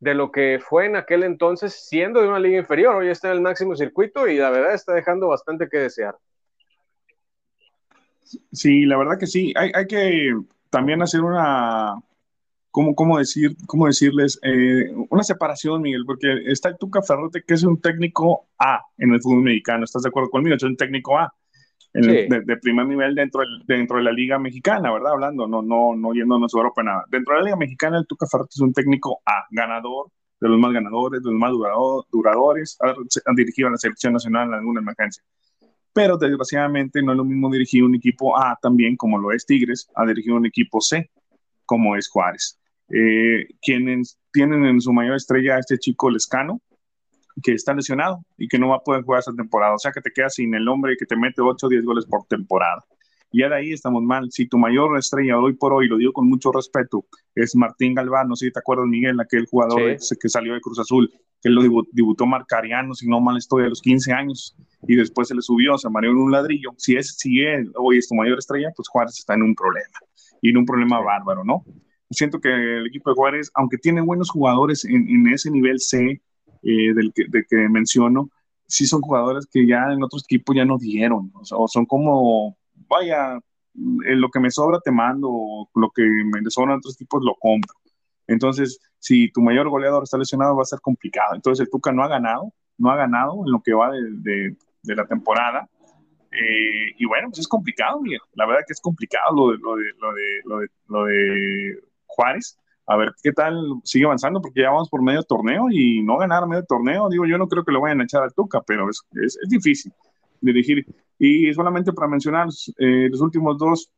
de 0.00 0.14
lo 0.14 0.30
que 0.30 0.60
fue 0.60 0.86
en 0.86 0.96
aquel 0.96 1.24
entonces, 1.24 1.74
siendo 1.88 2.22
de 2.22 2.28
una 2.28 2.38
liga 2.38 2.58
inferior. 2.58 2.94
Hoy 2.94 3.08
está 3.08 3.28
en 3.28 3.34
el 3.34 3.40
máximo 3.40 3.74
circuito 3.74 4.28
y 4.28 4.36
la 4.36 4.50
verdad 4.50 4.74
está 4.74 4.94
dejando 4.94 5.28
bastante 5.28 5.68
que 5.68 5.78
desear. 5.78 6.16
Sí, 8.52 8.84
la 8.84 8.96
verdad 8.96 9.18
que 9.18 9.26
sí. 9.26 9.52
Hay, 9.56 9.86
que 9.86 10.34
también 10.70 11.02
hacer 11.02 11.22
una 11.22 11.96
¿cómo, 12.78 12.94
cómo, 12.94 13.18
decir, 13.18 13.56
cómo 13.66 13.86
decirles? 13.86 14.38
Eh, 14.40 14.94
una 15.10 15.24
separación, 15.24 15.82
Miguel, 15.82 16.04
porque 16.06 16.28
está 16.46 16.68
el 16.68 16.78
Tuca 16.78 17.02
Ferrote, 17.02 17.42
que 17.44 17.54
es 17.54 17.64
un 17.64 17.80
técnico 17.80 18.46
A 18.56 18.80
en 18.96 19.12
el 19.12 19.20
fútbol 19.20 19.42
mexicano, 19.42 19.82
¿estás 19.82 20.02
de 20.02 20.10
acuerdo 20.10 20.30
conmigo? 20.30 20.54
Es 20.54 20.62
un 20.62 20.76
técnico 20.76 21.18
A. 21.18 21.34
de, 21.92 22.56
primer 22.62 22.86
nivel 22.86 23.16
dentro, 23.16 23.42
dentro 23.66 23.96
de 23.96 24.04
la 24.04 24.12
Liga 24.12 24.38
Mexicana, 24.38 24.92
¿verdad? 24.92 25.14
Hablando, 25.14 25.48
no, 25.48 25.60
no, 25.60 25.96
no 25.96 26.14
yéndonos 26.14 26.54
a 26.54 26.58
Europa, 26.58 26.84
nada. 26.84 27.04
Dentro 27.10 27.34
de 27.34 27.40
la 27.40 27.44
Liga 27.46 27.56
Mexicana, 27.56 27.98
el 27.98 28.06
Tuca 28.06 28.28
Ferrote 28.30 28.52
es 28.54 28.60
un 28.60 28.72
técnico 28.72 29.22
A, 29.26 29.44
ganador, 29.50 30.06
de 30.40 30.48
los 30.48 30.60
más 30.60 30.72
ganadores, 30.72 31.20
de 31.20 31.32
los 31.32 31.40
más 31.40 31.50
duradores, 32.12 32.78
han 33.24 33.34
dirigido 33.34 33.66
a 33.66 33.72
la 33.72 33.78
selección 33.78 34.12
nacional 34.12 34.46
en 34.46 34.54
alguna 34.54 34.82
emergencia. 34.82 35.24
Pero 35.92 36.16
desgraciadamente 36.16 37.02
no 37.02 37.10
es 37.10 37.18
lo 37.18 37.24
mismo 37.24 37.50
dirigir 37.50 37.82
un 37.82 37.96
equipo 37.96 38.38
A 38.38 38.56
también, 38.62 38.94
como 38.94 39.18
lo 39.18 39.32
es 39.32 39.44
Tigres, 39.44 39.88
a 39.96 40.06
dirigir 40.06 40.32
un 40.32 40.46
equipo 40.46 40.80
C, 40.80 41.10
como 41.66 41.96
es 41.96 42.08
Juárez. 42.08 42.56
Eh, 42.90 43.46
quienes 43.60 44.18
tienen 44.32 44.64
en 44.64 44.80
su 44.80 44.92
mayor 44.92 45.16
estrella 45.16 45.56
a 45.56 45.58
este 45.58 45.78
chico 45.78 46.10
Lescano, 46.10 46.60
que 47.42 47.52
está 47.52 47.74
lesionado 47.74 48.24
y 48.36 48.48
que 48.48 48.58
no 48.58 48.68
va 48.68 48.76
a 48.76 48.80
poder 48.80 49.02
jugar 49.02 49.20
esta 49.20 49.32
temporada. 49.32 49.74
O 49.74 49.78
sea 49.78 49.92
que 49.92 50.00
te 50.00 50.10
quedas 50.10 50.34
sin 50.34 50.54
el 50.54 50.68
hombre 50.68 50.96
que 50.98 51.06
te 51.06 51.16
mete 51.16 51.42
8 51.42 51.66
o 51.66 51.68
10 51.68 51.84
goles 51.84 52.06
por 52.06 52.24
temporada. 52.26 52.84
Y 53.30 53.42
ahora 53.42 53.56
ahí 53.56 53.72
estamos 53.72 54.02
mal. 54.02 54.30
Si 54.30 54.48
tu 54.48 54.56
mayor 54.56 54.96
estrella 54.98 55.38
hoy 55.38 55.54
por 55.54 55.72
hoy, 55.72 55.86
lo 55.86 55.98
digo 55.98 56.12
con 56.12 56.28
mucho 56.28 56.50
respeto, 56.50 57.04
es 57.34 57.54
Martín 57.54 57.94
Galván, 57.94 58.28
no 58.28 58.36
sé 58.36 58.46
si 58.46 58.52
te 58.52 58.58
acuerdas, 58.58 58.86
Miguel, 58.86 59.20
aquel 59.20 59.46
jugador 59.46 59.96
que 59.96 60.28
salió 60.28 60.54
de 60.54 60.60
Cruz 60.60 60.78
Azul, 60.78 61.12
que 61.42 61.50
lo 61.50 61.62
debutó 61.92 62.26
Marcariano, 62.26 62.94
si 62.94 63.06
no 63.06 63.20
mal 63.20 63.36
estoy, 63.36 63.64
a 63.64 63.68
los 63.68 63.82
15 63.82 64.12
años, 64.12 64.56
y 64.86 64.96
después 64.96 65.28
se 65.28 65.34
le 65.34 65.42
subió, 65.42 65.76
se 65.76 65.90
mareó 65.90 66.12
en 66.12 66.16
un 66.16 66.32
ladrillo. 66.32 66.70
Si, 66.78 66.96
es, 66.96 67.16
si 67.18 67.42
él 67.42 67.70
hoy 67.76 67.98
es 67.98 68.08
tu 68.08 68.14
mayor 68.14 68.38
estrella, 68.38 68.70
pues 68.74 68.88
Juárez 68.88 69.18
está 69.18 69.34
en 69.34 69.42
un 69.42 69.54
problema, 69.54 69.98
y 70.40 70.48
en 70.48 70.56
un 70.56 70.64
problema 70.64 71.00
bárbaro, 71.00 71.44
¿no? 71.44 71.64
Siento 72.10 72.40
que 72.40 72.48
el 72.48 72.86
equipo 72.86 73.10
de 73.10 73.16
Juárez, 73.16 73.50
aunque 73.54 73.78
tiene 73.78 74.00
buenos 74.00 74.30
jugadores 74.30 74.84
en, 74.84 75.26
ese 75.28 75.50
nivel 75.50 75.78
C 75.80 76.22
eh, 76.62 76.94
del 76.94 77.12
que, 77.14 77.26
que 77.48 77.56
menciono, 77.68 78.30
sí 78.66 78.86
son 78.86 79.02
jugadores 79.02 79.46
que 79.50 79.66
ya 79.66 79.92
en 79.92 80.02
otros 80.02 80.24
equipos 80.24 80.56
ya 80.56 80.64
no 80.64 80.78
dieron, 80.78 81.32
o 81.34 81.68
son 81.68 81.86
como 81.86 82.56
vaya, 82.88 83.38
en 83.74 84.20
lo 84.20 84.30
que 84.30 84.40
me 84.40 84.50
sobra 84.50 84.80
te 84.80 84.90
mando, 84.90 85.68
lo 85.74 85.90
que 85.90 86.02
me 86.02 86.50
sobra 86.50 86.76
otros 86.76 86.96
tipos 86.96 87.22
lo 87.24 87.34
compro. 87.34 87.74
Entonces, 88.26 88.78
si 88.98 89.30
tu 89.32 89.40
mayor 89.40 89.68
goleador 89.68 90.02
está 90.02 90.18
lesionado, 90.18 90.56
va 90.56 90.62
a 90.62 90.66
ser 90.66 90.80
complicado. 90.80 91.34
Entonces, 91.34 91.64
el 91.64 91.70
Tuca 91.70 91.92
no 91.92 92.02
ha 92.02 92.08
ganado, 92.08 92.52
no 92.76 92.90
ha 92.90 92.96
ganado 92.96 93.42
en 93.44 93.52
lo 93.52 93.62
que 93.62 93.72
va 93.72 93.90
de, 93.90 94.54
de, 94.82 94.94
la 94.94 95.06
temporada. 95.06 95.68
Eh, 96.30 96.92
y 96.98 97.06
bueno, 97.06 97.28
pues 97.28 97.40
es 97.40 97.48
complicado. 97.48 98.00
La 98.34 98.46
verdad 98.46 98.64
que 98.66 98.74
es 98.74 98.80
complicado 98.80 99.34
lo 99.34 99.52
de, 99.52 99.58
lo 99.58 99.76
de, 99.76 99.84
lo 100.44 100.58
de, 100.58 100.68
lo 100.88 101.04
de 101.04 101.80
Juárez. 102.18 102.58
A 102.86 102.96
ver 102.96 103.12
qué 103.22 103.32
tal 103.32 103.54
sigue 103.84 104.06
avanzando, 104.06 104.40
porque 104.40 104.62
ya 104.62 104.70
vamos 104.70 104.88
por 104.88 105.02
medio 105.02 105.22
torneo 105.22 105.66
y 105.70 106.02
no 106.02 106.16
ganar 106.16 106.46
medio 106.46 106.64
torneo. 106.64 107.08
Digo, 107.08 107.26
yo 107.26 107.38
no 107.38 107.46
creo 107.46 107.64
que 107.64 107.70
lo 107.70 107.82
vayan 107.82 108.00
a 108.00 108.04
echar 108.04 108.22
al 108.22 108.34
Tuca, 108.34 108.62
pero 108.62 108.88
es, 108.90 109.02
es, 109.12 109.38
es 109.42 109.48
difícil 109.48 109.92
dirigir. 110.40 110.86
Y 111.18 111.52
solamente 111.52 111.92
para 111.92 112.08
mencionar, 112.08 112.48
eh, 112.78 113.08
los 113.10 113.20
últimos 113.20 113.58
dos, 113.58 113.90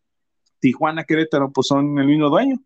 Tijuana, 0.58 1.04
Querétaro, 1.04 1.50
pues 1.52 1.68
son 1.68 1.98
el 1.98 2.06
mismo 2.06 2.28
dueño. 2.28 2.56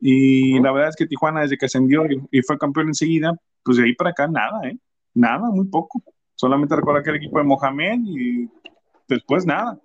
Y 0.00 0.58
la 0.60 0.72
verdad 0.72 0.90
es 0.90 0.96
que 0.96 1.06
Tijuana, 1.06 1.42
desde 1.42 1.56
que 1.56 1.66
ascendió 1.66 2.04
y, 2.06 2.42
fue 2.42 2.58
campeón 2.58 2.88
enseguida, 2.88 3.34
pues 3.62 3.76
de 3.76 3.84
ahí 3.84 3.94
para 3.94 4.10
acá 4.10 4.26
nada, 4.26 4.60
¿eh? 4.64 4.76
Nada, 5.14 5.48
muy 5.50 5.66
poco. 5.66 6.02
Solamente 6.34 6.74
recuerda 6.74 7.02
que 7.02 7.10
el 7.10 7.16
equipo 7.16 7.38
de 7.38 7.44
Mohamed 7.44 8.00
y 8.04 8.50
después 9.08 9.46
nada. 9.46 9.78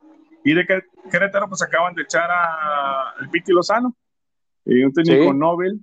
Y 0.43 0.53
de 0.53 0.65
Querétaro, 1.11 1.47
pues 1.49 1.61
acaban 1.61 1.93
de 1.93 2.03
echar 2.03 2.29
a 2.31 3.13
el 3.21 3.29
Piti 3.29 3.51
Lozano, 3.51 3.93
eh, 4.67 4.85
un 4.85 4.93
técnico 4.93 5.33
Nobel. 5.33 5.79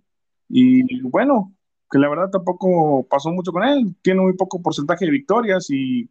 Y 0.49 1.01
bueno, 1.03 1.53
que 1.91 1.99
la 1.99 2.09
verdad 2.09 2.31
tampoco 2.31 3.07
pasó 3.09 3.31
mucho 3.31 3.53
con 3.53 3.65
él. 3.65 3.95
Tiene 4.03 4.21
muy 4.21 4.35
poco 4.35 4.63
porcentaje 4.63 5.05
de 5.05 5.11
victorias 5.11 5.69
y 5.71 6.09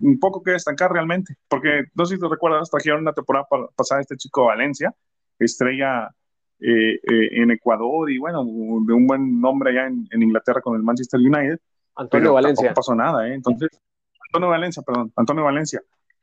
un 0.00 0.18
poco 0.18 0.42
que 0.42 0.52
destacar 0.52 0.92
realmente, 0.92 1.36
porque 1.48 1.84
no 1.94 2.04
sé 2.04 2.16
si 2.16 2.20
te 2.20 2.28
recuerdas, 2.28 2.70
trajeron 2.70 3.02
una 3.02 3.12
temporada 3.12 3.46
pasada 3.76 4.00
este 4.00 4.16
chico 4.16 4.46
Valencia, 4.46 4.92
estrella 5.38 6.10
eh, 6.60 6.94
eh, 6.94 7.28
en 7.32 7.50
Ecuador 7.50 8.10
y 8.10 8.18
bueno, 8.18 8.44
de 8.44 8.92
un 8.92 9.06
buen 9.06 9.40
nombre 9.40 9.70
allá 9.70 9.86
en, 9.86 10.22
Inglaterra 10.22 10.60
con 10.60 10.76
el 10.76 10.82
Manchester 10.82 11.20
United. 11.20 11.58
Antonio 11.96 12.32
Valencia. 12.32 12.68
No 12.70 12.74
pasó 12.74 12.94
nada, 12.94 13.28
¿eh? 13.28 13.34
Entonces, 13.34 13.68
Antonio 14.28 14.48
Valencia, 14.48 14.82
perdón, 14.82 15.12
Antonio 15.16 15.44
Valencia. 15.44 15.80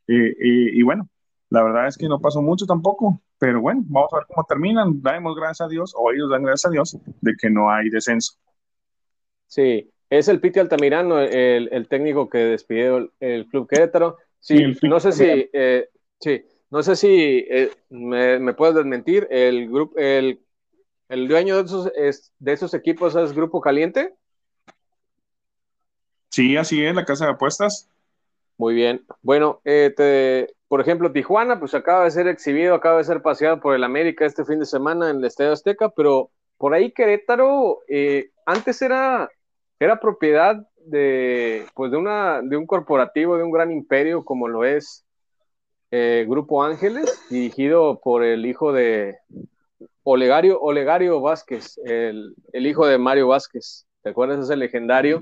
Eh, 0.07 0.35
y 0.39 0.81
bueno, 0.83 1.07
la 1.51 1.63
verdad 1.63 1.87
es 1.87 1.97
que 1.97 2.07
no 2.07 2.21
pasó 2.21 2.41
mucho 2.41 2.65
tampoco, 2.65 3.21
pero 3.37 3.59
bueno, 3.59 3.83
vamos 3.87 4.13
a 4.13 4.17
ver 4.19 4.25
cómo 4.27 4.45
terminan. 4.47 5.01
Damos 5.01 5.35
gracias 5.35 5.61
a 5.61 5.69
Dios, 5.69 5.93
o 5.97 6.09
ellos 6.11 6.29
dan 6.29 6.43
gracias 6.43 6.69
a 6.69 6.71
Dios, 6.71 6.97
de 7.19 7.35
que 7.39 7.49
no 7.49 7.69
hay 7.69 7.89
descenso. 7.89 8.35
Sí, 9.47 9.91
es 10.09 10.29
el 10.29 10.39
Piti 10.39 10.61
Altamirano, 10.61 11.19
el, 11.19 11.67
el 11.73 11.87
técnico 11.89 12.29
que 12.29 12.37
despidió 12.37 13.11
el, 13.19 13.47
Club 13.47 13.67
Querétaro. 13.67 14.17
Sí, 14.39 14.63
no 14.83 15.01
sé 15.01 15.11
si, 15.11 15.49
eh, 15.51 15.89
sí, 16.21 16.41
no 16.69 16.83
sé 16.83 16.95
si 16.95 17.45
eh, 17.49 17.69
me, 17.89 18.53
puedes 18.53 18.75
desmentir, 18.75 19.27
el, 19.29 19.69
grupo, 19.69 19.97
el, 19.97 20.39
el 21.09 21.27
dueño 21.27 21.57
de 21.57 21.63
esos, 21.63 21.91
es, 21.97 22.31
de 22.39 22.53
esos 22.53 22.73
equipos 22.73 23.13
es 23.17 23.33
Grupo 23.33 23.59
Caliente. 23.59 24.15
Sí, 26.29 26.55
así 26.55 26.81
es, 26.81 26.95
la 26.95 27.03
casa 27.03 27.25
de 27.25 27.31
apuestas. 27.31 27.89
Muy 28.55 28.73
bien. 28.73 29.05
Bueno, 29.21 29.59
eh, 29.65 30.47
por 30.71 30.79
ejemplo, 30.79 31.11
Tijuana, 31.11 31.59
pues 31.59 31.73
acaba 31.73 32.05
de 32.05 32.11
ser 32.11 32.29
exhibido, 32.29 32.73
acaba 32.73 32.99
de 32.99 33.03
ser 33.03 33.21
paseado 33.21 33.59
por 33.59 33.75
el 33.75 33.83
América 33.83 34.25
este 34.25 34.45
fin 34.45 34.59
de 34.59 34.65
semana 34.65 35.09
en 35.09 35.17
el 35.17 35.25
Estadio 35.25 35.51
Azteca, 35.51 35.89
pero 35.89 36.31
por 36.57 36.73
ahí 36.73 36.93
Querétaro, 36.93 37.79
antes 38.45 38.81
era 38.81 39.29
era 39.81 39.99
propiedad 39.99 40.63
de, 40.85 41.65
pues 41.73 41.89
de, 41.89 41.97
una, 41.97 42.41
de 42.43 42.55
un 42.55 42.67
corporativo, 42.67 43.35
de 43.35 43.43
un 43.43 43.49
gran 43.49 43.71
imperio 43.71 44.23
como 44.23 44.47
lo 44.47 44.63
es 44.63 45.03
eh, 45.89 46.23
Grupo 46.29 46.63
Ángeles, 46.63 47.19
dirigido 47.31 47.99
por 47.99 48.23
el 48.23 48.45
hijo 48.45 48.73
de 48.73 49.17
Olegario, 50.03 50.61
Olegario 50.61 51.19
Vázquez, 51.19 51.79
el, 51.83 52.35
hijo 52.53 52.85
de 52.85 52.99
Mario 52.99 53.29
Vázquez. 53.29 53.87
¿Te 54.03 54.09
acuerdas? 54.09 54.39
Ese 54.39 54.55
legendario. 54.55 55.21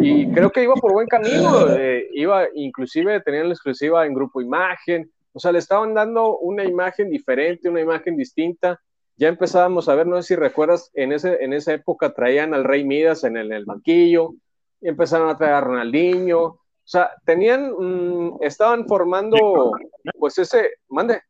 Y 0.00 0.30
creo 0.32 0.50
que 0.50 0.62
iba 0.62 0.74
por 0.74 0.92
buen 0.92 1.06
camino. 1.06 1.68
Eh, 1.76 2.08
iba, 2.12 2.44
inclusive 2.54 3.20
tenían 3.20 3.48
la 3.48 3.54
exclusiva 3.54 4.04
en 4.04 4.14
Grupo 4.14 4.40
Imagen. 4.40 5.10
O 5.32 5.38
sea, 5.38 5.52
le 5.52 5.58
estaban 5.58 5.94
dando 5.94 6.38
una 6.38 6.64
imagen 6.64 7.10
diferente, 7.10 7.68
una 7.68 7.80
imagen 7.80 8.16
distinta 8.16 8.80
ya 9.16 9.28
empezábamos 9.28 9.88
a 9.88 9.94
ver, 9.94 10.06
no 10.06 10.20
sé 10.20 10.28
si 10.28 10.36
recuerdas, 10.36 10.90
en, 10.94 11.12
ese, 11.12 11.42
en 11.42 11.52
esa 11.52 11.72
época 11.72 12.12
traían 12.12 12.52
al 12.52 12.64
Rey 12.64 12.84
Midas 12.84 13.24
en 13.24 13.36
el, 13.36 13.64
banquillo, 13.64 14.34
y 14.80 14.88
empezaron 14.88 15.30
a 15.30 15.38
traer 15.38 15.54
a 15.54 15.60
Ronaldinho, 15.62 16.42
o 16.42 16.60
sea, 16.84 17.10
tenían, 17.24 17.72
mm, 17.72 18.38
estaban 18.42 18.86
formando, 18.86 19.72
pues 20.18 20.38
ese, 20.38 20.70
mande. 20.88 21.22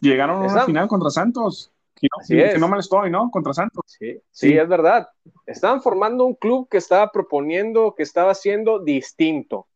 Llegaron 0.00 0.42
a 0.42 0.52
una 0.52 0.64
final 0.64 0.88
contra 0.88 1.10
Santos. 1.10 1.71
No, 2.02 2.58
no 2.58 2.68
mal 2.68 2.80
estoy, 2.80 3.10
¿no? 3.10 3.30
Contra 3.30 3.52
Santos. 3.52 3.84
Sí, 3.86 4.20
sí, 4.30 4.56
es 4.56 4.68
verdad. 4.68 5.08
Estaban 5.46 5.82
formando 5.82 6.24
un 6.24 6.34
club 6.34 6.68
que 6.68 6.78
estaba 6.78 7.10
proponiendo, 7.10 7.94
que 7.94 8.02
estaba 8.02 8.34
siendo 8.34 8.80
distinto. 8.80 9.66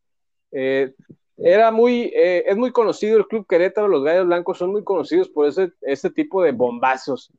Eh, 0.50 0.94
era 1.36 1.70
muy, 1.70 2.10
eh, 2.14 2.44
es 2.46 2.56
muy 2.56 2.72
conocido 2.72 3.18
el 3.18 3.26
Club 3.26 3.46
Querétaro, 3.46 3.88
los 3.88 4.02
Gallos 4.02 4.26
Blancos 4.26 4.58
son 4.58 4.72
muy 4.72 4.82
conocidos 4.82 5.28
por 5.28 5.46
ese, 5.46 5.72
ese 5.82 6.10
tipo 6.10 6.42
de 6.42 6.52
bombazos. 6.52 7.30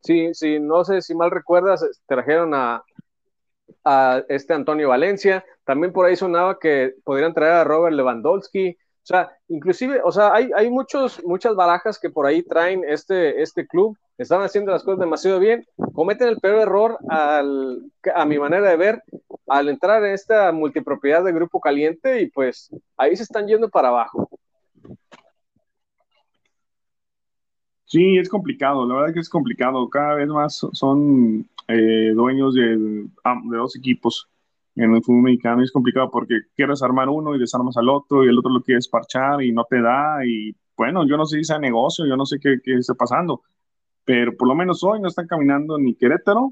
Sí, 0.00 0.32
sí, 0.34 0.60
no 0.60 0.84
sé 0.84 1.02
si 1.02 1.14
mal 1.14 1.30
recuerdas, 1.30 1.84
trajeron 2.06 2.54
a, 2.54 2.84
a 3.84 4.22
este 4.28 4.54
Antonio 4.54 4.88
Valencia, 4.88 5.44
también 5.64 5.92
por 5.92 6.06
ahí 6.06 6.14
sonaba 6.14 6.58
que 6.58 6.94
podrían 7.04 7.34
traer 7.34 7.54
a 7.54 7.64
Robert 7.64 7.96
Lewandowski, 7.96 8.76
o 9.04 9.06
sea, 9.06 9.30
inclusive, 9.48 10.00
o 10.02 10.10
sea, 10.10 10.32
hay, 10.32 10.48
hay 10.56 10.70
muchos, 10.70 11.22
muchas 11.26 11.54
barajas 11.54 11.98
que 11.98 12.08
por 12.08 12.24
ahí 12.24 12.42
traen 12.42 12.82
este, 12.88 13.42
este 13.42 13.66
club, 13.66 13.98
están 14.16 14.40
haciendo 14.40 14.72
las 14.72 14.82
cosas 14.82 14.98
demasiado 14.98 15.38
bien, 15.38 15.66
cometen 15.92 16.28
el 16.28 16.38
peor 16.40 16.60
error 16.60 16.98
al, 17.10 17.82
a 18.14 18.24
mi 18.24 18.38
manera 18.38 18.66
de 18.70 18.76
ver, 18.78 19.02
al 19.46 19.68
entrar 19.68 20.02
en 20.02 20.14
esta 20.14 20.50
multipropiedad 20.52 21.22
de 21.22 21.32
Grupo 21.32 21.60
Caliente 21.60 22.22
y 22.22 22.30
pues 22.30 22.74
ahí 22.96 23.14
se 23.14 23.24
están 23.24 23.46
yendo 23.46 23.68
para 23.68 23.88
abajo. 23.88 24.26
Sí, 27.84 28.16
es 28.16 28.30
complicado, 28.30 28.88
la 28.88 28.94
verdad 28.94 29.12
que 29.12 29.20
es 29.20 29.28
complicado. 29.28 29.86
Cada 29.90 30.14
vez 30.14 30.28
más 30.28 30.66
son 30.72 31.46
eh, 31.68 32.12
dueños 32.14 32.54
de, 32.54 32.76
de, 32.76 33.56
dos 33.56 33.76
equipos 33.76 34.30
en 34.76 34.94
el 34.94 35.02
fútbol 35.02 35.22
mexicano. 35.22 35.62
es 35.62 35.72
complicado 35.72 36.10
porque 36.10 36.40
quieres 36.56 36.82
armar 36.82 37.08
uno 37.08 37.34
y 37.34 37.38
desarmas 37.38 37.76
al 37.76 37.88
otro 37.88 38.24
y 38.24 38.28
el 38.28 38.38
otro 38.38 38.50
lo 38.52 38.62
quieres 38.62 38.88
parchar 38.88 39.42
y 39.42 39.52
no 39.52 39.64
te 39.68 39.80
da. 39.80 40.24
Y 40.26 40.54
bueno, 40.76 41.06
yo 41.06 41.16
no 41.16 41.26
sé 41.26 41.38
si 41.38 41.44
sea 41.44 41.58
negocio, 41.58 42.06
yo 42.06 42.16
no 42.16 42.26
sé 42.26 42.38
qué, 42.40 42.58
qué 42.62 42.74
está 42.74 42.94
pasando, 42.94 43.42
pero 44.04 44.36
por 44.36 44.48
lo 44.48 44.54
menos 44.54 44.82
hoy 44.84 45.00
no 45.00 45.08
están 45.08 45.26
caminando 45.26 45.78
ni 45.78 45.94
Querétaro, 45.94 46.50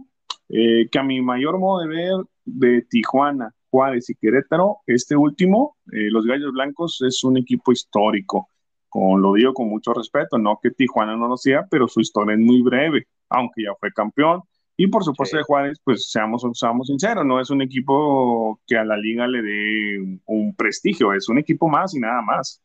eh, 0.48 0.88
que 0.90 0.98
a 0.98 1.02
mi 1.02 1.20
mayor 1.20 1.58
modo 1.58 1.80
de 1.82 1.88
ver 1.88 2.14
de 2.44 2.82
Tijuana, 2.82 3.54
Juárez 3.70 4.10
y 4.10 4.14
Querétaro, 4.14 4.78
este 4.86 5.16
último, 5.16 5.76
eh, 5.92 6.10
los 6.10 6.26
Gallos 6.26 6.52
Blancos, 6.52 7.02
es 7.06 7.24
un 7.24 7.38
equipo 7.38 7.72
histórico. 7.72 8.48
Como 8.88 9.18
lo 9.18 9.32
digo 9.32 9.54
con 9.54 9.68
mucho 9.68 9.94
respeto, 9.94 10.36
no 10.36 10.58
que 10.62 10.70
Tijuana 10.70 11.16
no 11.16 11.26
lo 11.28 11.36
sea, 11.38 11.66
pero 11.70 11.88
su 11.88 12.00
historia 12.00 12.34
es 12.34 12.40
muy 12.40 12.62
breve. 12.62 13.06
aunque 13.30 13.62
ya 13.62 13.70
fue 13.80 13.90
campeón. 13.92 14.42
Y 14.82 14.88
por 14.88 15.04
supuesto 15.04 15.36
de 15.36 15.44
Juárez, 15.44 15.78
pues 15.84 16.10
seamos, 16.10 16.44
seamos 16.54 16.88
sinceros, 16.88 17.24
no 17.24 17.40
es 17.40 17.50
un 17.50 17.62
equipo 17.62 18.60
que 18.66 18.76
a 18.76 18.84
la 18.84 18.96
liga 18.96 19.28
le 19.28 19.40
dé 19.40 20.18
un, 20.26 20.56
prestigio, 20.56 21.12
es 21.12 21.28
un 21.28 21.38
equipo 21.38 21.68
más 21.68 21.94
y 21.94 22.00
nada 22.00 22.20
más. 22.20 22.60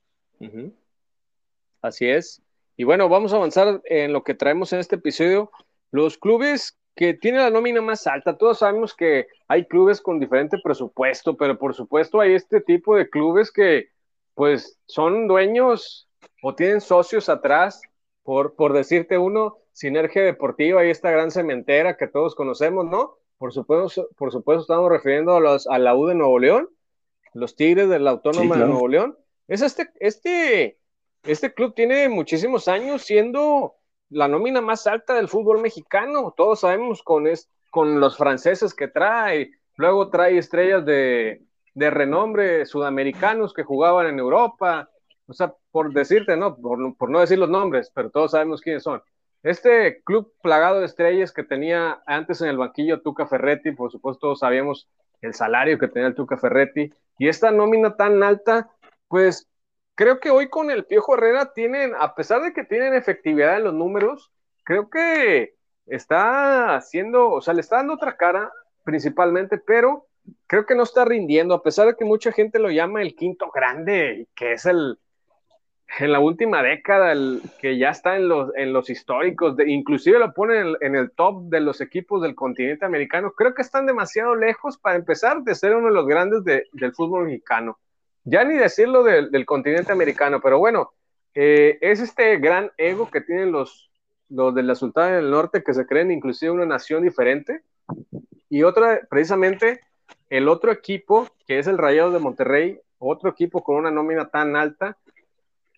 Así 1.79 2.09
es. 2.09 2.41
Y 2.75 2.85
bueno, 2.85 3.07
vamos 3.07 3.33
a 3.33 3.35
avanzar 3.35 3.83
en 3.85 4.13
lo 4.13 4.23
que 4.23 4.33
traemos 4.33 4.73
en 4.73 4.79
este 4.79 4.95
episodio. 4.95 5.51
Los 5.91 6.17
clubes 6.17 6.79
que 6.95 7.13
tienen 7.13 7.41
la 7.41 7.51
nómina 7.51 7.81
más 7.83 8.07
alta, 8.07 8.35
todos 8.35 8.57
sabemos 8.57 8.95
que 8.95 9.27
hay 9.47 9.67
clubes 9.67 10.01
con 10.01 10.19
diferente 10.19 10.57
presupuesto, 10.63 11.37
pero 11.37 11.59
por 11.59 11.75
supuesto 11.75 12.19
hay 12.19 12.33
este 12.33 12.61
tipo 12.61 12.95
de 12.95 13.11
clubes 13.11 13.51
que 13.51 13.89
pues 14.33 14.79
son 14.87 15.27
dueños 15.27 16.09
o 16.41 16.55
tienen 16.55 16.81
socios 16.81 17.29
atrás, 17.29 17.79
por, 18.23 18.55
por 18.55 18.73
decirte 18.73 19.19
uno, 19.19 19.59
Sinergia 19.77 20.23
Deportiva 20.23 20.83
y 20.83 20.89
esta 20.89 21.11
gran 21.11 21.29
cementera 21.29 21.97
que 21.97 22.07
todos 22.07 22.33
conocemos, 22.33 22.87
¿no? 22.87 23.17
Por 23.37 23.53
supuesto, 23.53 24.09
por 24.17 24.31
supuesto 24.31 24.61
estamos 24.61 24.89
refiriendo 24.89 25.35
a, 25.35 25.39
los, 25.39 25.67
a 25.67 25.77
la 25.77 25.95
U 25.95 26.07
de 26.07 26.15
Nuevo 26.15 26.39
León, 26.39 26.67
los 27.35 27.55
Tigres 27.55 27.87
de 27.87 27.99
la 27.99 28.09
Autónoma 28.09 28.57
de 28.57 28.65
Nuevo 28.65 28.87
León. 28.87 29.15
Es 29.47 29.61
este, 29.61 29.91
este, 29.99 30.79
este 31.21 31.53
club 31.53 31.75
tiene 31.75 32.09
muchísimos 32.09 32.67
años 32.67 33.03
siendo 33.03 33.75
la 34.09 34.27
nómina 34.27 34.61
más 34.61 34.87
alta 34.87 35.13
del 35.13 35.27
fútbol 35.27 35.61
mexicano. 35.61 36.33
Todos 36.35 36.61
sabemos 36.61 37.03
con, 37.03 37.25
con 37.69 37.99
los 37.99 38.17
franceses 38.17 38.73
que 38.73 38.87
trae, 38.87 39.51
luego 39.75 40.09
trae 40.09 40.39
estrellas 40.39 40.83
de, 40.85 41.43
de 41.75 41.89
renombre 41.91 42.65
sudamericanos 42.65 43.53
que 43.53 43.61
jugaban 43.61 44.07
en 44.07 44.17
Europa. 44.17 44.89
O 45.27 45.33
sea, 45.33 45.53
por 45.69 45.93
decirte, 45.93 46.35
¿no? 46.35 46.57
Por, 46.57 46.97
por 46.97 47.11
no 47.11 47.19
decir 47.19 47.37
los 47.37 47.49
nombres, 47.49 47.91
pero 47.93 48.09
todos 48.09 48.31
sabemos 48.31 48.59
quiénes 48.59 48.81
son. 48.81 49.03
Este 49.43 50.01
club 50.03 50.33
plagado 50.41 50.79
de 50.79 50.85
estrellas 50.85 51.31
que 51.31 51.43
tenía 51.43 52.01
antes 52.05 52.41
en 52.41 52.49
el 52.49 52.57
banquillo 52.57 53.01
Tuca 53.01 53.27
Ferretti, 53.27 53.71
por 53.71 53.91
supuesto 53.91 54.19
todos 54.21 54.39
sabíamos 54.39 54.89
el 55.21 55.33
salario 55.33 55.77
que 55.77 55.87
tenía 55.87 56.09
el 56.09 56.15
Tuca 56.15 56.37
Ferretti, 56.37 56.91
y 57.17 57.27
esta 57.27 57.51
nómina 57.51 57.95
tan 57.95 58.23
alta, 58.23 58.69
pues 59.07 59.47
creo 59.95 60.19
que 60.19 60.29
hoy 60.29 60.49
con 60.49 60.69
el 60.69 60.85
Piojo 60.85 61.15
Herrera 61.15 61.53
tienen, 61.53 61.93
a 61.99 62.13
pesar 62.15 62.41
de 62.41 62.53
que 62.53 62.63
tienen 62.63 62.93
efectividad 62.93 63.57
en 63.57 63.63
los 63.65 63.73
números, 63.73 64.31
creo 64.63 64.89
que 64.89 65.55
está 65.85 66.75
haciendo, 66.75 67.31
o 67.31 67.41
sea, 67.41 67.53
le 67.53 67.61
está 67.61 67.77
dando 67.77 67.93
otra 67.93 68.17
cara 68.17 68.51
principalmente, 68.83 69.57
pero 69.57 70.07
creo 70.45 70.65
que 70.65 70.75
no 70.75 70.83
está 70.83 71.05
rindiendo, 71.05 71.53
a 71.53 71.63
pesar 71.63 71.87
de 71.87 71.95
que 71.95 72.05
mucha 72.05 72.31
gente 72.31 72.59
lo 72.59 72.69
llama 72.69 73.01
el 73.01 73.15
quinto 73.15 73.49
grande, 73.51 74.27
que 74.35 74.53
es 74.53 74.65
el, 74.65 74.99
en 75.99 76.11
la 76.11 76.19
última 76.19 76.61
década, 76.61 77.11
el, 77.11 77.41
que 77.59 77.77
ya 77.77 77.89
está 77.89 78.17
en 78.17 78.27
los, 78.27 78.51
en 78.55 78.73
los 78.73 78.89
históricos, 78.89 79.55
de, 79.55 79.69
inclusive 79.69 80.19
lo 80.19 80.33
ponen 80.33 80.75
en, 80.81 80.95
el 80.95 81.11
top 81.11 81.43
de 81.49 81.61
los 81.61 81.81
equipos 81.81 82.21
del 82.21 82.35
continente 82.35 82.85
americano, 82.85 83.31
creo 83.31 83.53
que 83.53 83.61
están 83.61 83.85
demasiado 83.85 84.35
lejos 84.35 84.77
para 84.77 84.97
empezar 84.97 85.41
de 85.43 85.55
ser 85.55 85.75
uno 85.75 85.87
de 85.87 85.93
los 85.93 86.07
grandes 86.07 86.43
del 86.43 86.93
fútbol 86.93 87.25
mexicano. 87.25 87.79
Ya 88.23 88.43
ni 88.43 88.55
decirlo 88.55 89.03
del 89.03 89.45
continente 89.45 89.91
americano, 89.91 90.41
pero 90.41 90.59
bueno, 90.59 90.91
eh, 91.39 91.77
es 91.81 91.99
este 91.99 92.37
gran 92.37 92.71
ego 92.77 93.11
que 93.11 93.21
tienen 93.21 93.51
los, 93.51 93.91
los 94.27 94.55
de 94.55 94.63
la 94.63 94.73
Sultana 94.73 95.17
del 95.17 95.29
Norte, 95.29 95.63
que 95.63 95.75
se 95.75 95.85
creen 95.85 96.09
inclusive 96.09 96.51
una 96.51 96.65
nación 96.65 97.03
diferente. 97.03 97.61
Y 98.49 98.63
otra, 98.63 99.01
precisamente, 99.07 99.81
el 100.31 100.49
otro 100.49 100.71
equipo, 100.71 101.27
que 101.45 101.59
es 101.59 101.67
el 101.67 101.77
Rayado 101.77 102.11
de 102.11 102.17
Monterrey, 102.17 102.79
otro 102.97 103.29
equipo 103.29 103.63
con 103.63 103.75
una 103.75 103.91
nómina 103.91 104.29
tan 104.29 104.55
alta, 104.55 104.97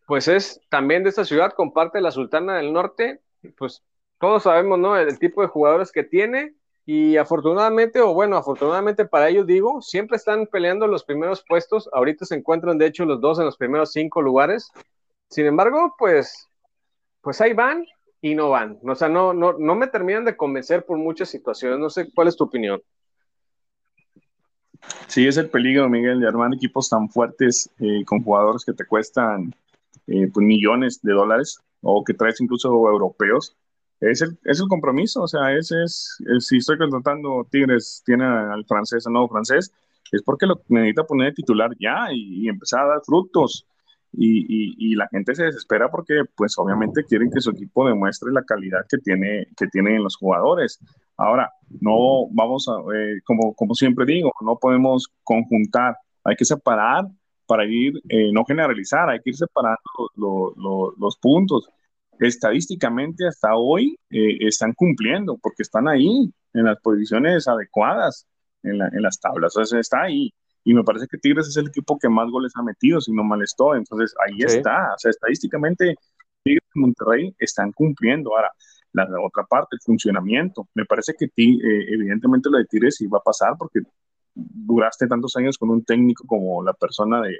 pues 0.09 0.27
es 0.27 0.59
también 0.69 1.03
de 1.03 1.09
esta 1.09 1.23
ciudad, 1.23 1.53
comparte 1.53 2.01
la 2.01 2.09
Sultana 2.09 2.57
del 2.57 2.73
Norte, 2.73 3.21
pues 3.59 3.83
todos 4.19 4.41
sabemos, 4.41 4.79
¿no? 4.79 4.97
El, 4.97 5.19
tipo 5.19 5.43
de 5.43 5.47
jugadores 5.47 5.91
que 5.91 6.03
tiene 6.03 6.55
y 6.83 7.17
afortunadamente, 7.17 8.01
o 8.01 8.15
bueno, 8.15 8.35
afortunadamente 8.35 9.05
para 9.05 9.29
ellos 9.29 9.45
digo, 9.45 9.83
siempre 9.83 10.17
están 10.17 10.47
peleando 10.47 10.87
los 10.87 11.03
primeros 11.03 11.45
puestos, 11.47 11.87
ahorita 11.93 12.25
se 12.25 12.33
encuentran 12.33 12.79
de 12.79 12.87
hecho 12.87 13.05
los 13.05 13.21
dos 13.21 13.37
en 13.37 13.45
los 13.45 13.55
primeros 13.55 13.91
cinco 13.91 14.23
lugares, 14.23 14.71
sin 15.29 15.45
embargo, 15.45 15.93
pues, 15.99 16.49
pues 17.21 17.39
ahí 17.39 17.53
van 17.53 17.85
y 18.19 18.33
no 18.33 18.49
van, 18.49 18.79
o 18.81 18.95
sea, 18.95 19.09
no, 19.09 19.31
no, 19.31 19.59
no 19.59 19.75
me 19.75 19.85
terminan 19.85 20.25
de 20.25 20.35
convencer 20.35 20.87
por 20.87 20.97
muchas 20.97 21.29
situaciones, 21.29 21.77
no 21.77 21.91
sé 21.91 22.11
cuál 22.15 22.29
es 22.29 22.35
tu 22.35 22.45
opinión. 22.45 22.81
Sí, 25.05 25.27
es 25.27 25.37
el 25.37 25.51
peligro, 25.51 25.87
Miguel, 25.87 26.19
de 26.19 26.27
armar 26.27 26.51
equipos 26.51 26.89
tan 26.89 27.09
fuertes 27.09 27.69
eh, 27.79 28.03
con 28.05 28.23
jugadores 28.23 28.65
que 28.65 28.73
te 28.73 28.87
cuestan 28.87 29.53
eh, 30.11 30.29
pues, 30.33 30.45
millones 30.45 31.01
de 31.01 31.13
dólares 31.13 31.59
o 31.81 32.03
que 32.03 32.13
traes 32.13 32.41
incluso 32.41 32.69
europeos. 32.69 33.55
Es 33.99 34.21
el, 34.21 34.37
es 34.45 34.59
el 34.61 34.67
compromiso, 34.67 35.23
o 35.23 35.27
sea, 35.27 35.53
ese 35.53 35.83
es, 35.83 36.17
si 36.39 36.57
estoy 36.57 36.77
contratando 36.77 37.45
Tigres, 37.51 38.01
tiene 38.05 38.23
al 38.25 38.65
francés, 38.65 39.05
al 39.05 39.13
nuevo 39.13 39.27
francés, 39.27 39.73
es 40.11 40.23
porque 40.23 40.45
lo 40.45 40.61
necesita 40.69 41.03
poner 41.03 41.33
titular 41.33 41.71
ya 41.79 42.07
y, 42.11 42.47
empezar 42.47 42.85
a 42.85 42.87
dar 42.87 43.01
frutos. 43.05 43.65
Y, 44.11 44.73
y, 44.91 44.95
la 44.95 45.07
gente 45.09 45.35
se 45.35 45.43
desespera 45.43 45.91
porque, 45.91 46.23
pues, 46.35 46.57
obviamente 46.57 47.03
quieren 47.03 47.29
que 47.29 47.41
su 47.41 47.51
equipo 47.51 47.87
demuestre 47.87 48.31
la 48.31 48.41
calidad 48.43 48.85
que 48.89 48.97
tiene 48.97 49.47
que 49.55 49.67
tienen 49.67 50.01
los 50.01 50.15
jugadores. 50.15 50.79
Ahora, 51.15 51.51
no 51.81 52.27
vamos 52.31 52.67
a, 52.67 52.79
eh, 52.95 53.19
como, 53.23 53.53
como 53.53 53.75
siempre 53.75 54.05
digo, 54.05 54.31
no 54.41 54.57
podemos 54.57 55.09
conjuntar, 55.23 55.97
hay 56.23 56.35
que 56.35 56.45
separar 56.45 57.05
para 57.49 57.65
ir, 57.65 57.99
eh, 58.07 58.31
no 58.31 58.45
generalizar, 58.45 59.09
hay 59.09 59.19
que 59.21 59.31
ir 59.31 59.35
separando 59.35 59.79
los 60.15 61.17
puntos. 61.17 61.67
Estadísticamente 62.19 63.27
hasta 63.27 63.55
hoy 63.55 63.97
eh, 64.11 64.37
están 64.41 64.73
cumpliendo 64.73 65.35
porque 65.41 65.63
están 65.63 65.87
ahí 65.87 66.31
en 66.53 66.65
las 66.65 66.79
posiciones 66.79 67.47
adecuadas 67.47 68.27
en, 68.61 68.77
las 68.77 69.19
tablas, 69.19 69.57
o 69.57 69.65
sea, 69.65 69.79
está 69.79 70.03
ahí. 70.03 70.31
Y 70.63 70.75
me 70.75 70.83
parece 70.83 71.07
que 71.07 71.17
Tigres 71.17 71.47
es 71.47 71.57
el 71.57 71.69
equipo 71.69 71.97
que 71.97 72.07
más 72.07 72.29
goles 72.29 72.51
ha 72.55 72.61
metido, 72.61 73.01
si 73.01 73.11
no 73.13 73.23
mal 73.23 73.41
estoy. 73.41 73.79
Entonces 73.79 74.13
ahí 74.27 74.43
está. 74.45 74.93
O 74.93 74.99
sea, 74.99 75.09
estadísticamente 75.09 75.95
Tigres 76.43 76.69
y 76.75 76.79
Monterrey 76.79 77.35
están 77.39 77.71
cumpliendo. 77.71 78.35
Ahora, 78.35 78.51
la, 78.93 79.07
otra 79.25 79.43
parte, 79.45 79.69
el 79.71 79.81
funcionamiento. 79.83 80.67
Me 80.75 80.85
parece 80.85 81.13
que 81.17 81.25
eh, 81.25 81.93
evidentemente 81.93 82.49
lo 82.51 82.59
de 82.59 82.65
Tigres 82.65 83.01
iba 83.01 83.17
a 83.17 83.23
pasar 83.23 83.55
porque 83.57 83.79
duraste 84.33 85.07
tantos 85.07 85.35
años 85.35 85.57
con 85.57 85.69
un 85.69 85.83
técnico 85.83 86.25
como 86.27 86.63
la 86.63 86.73
persona 86.73 87.21
de, 87.21 87.39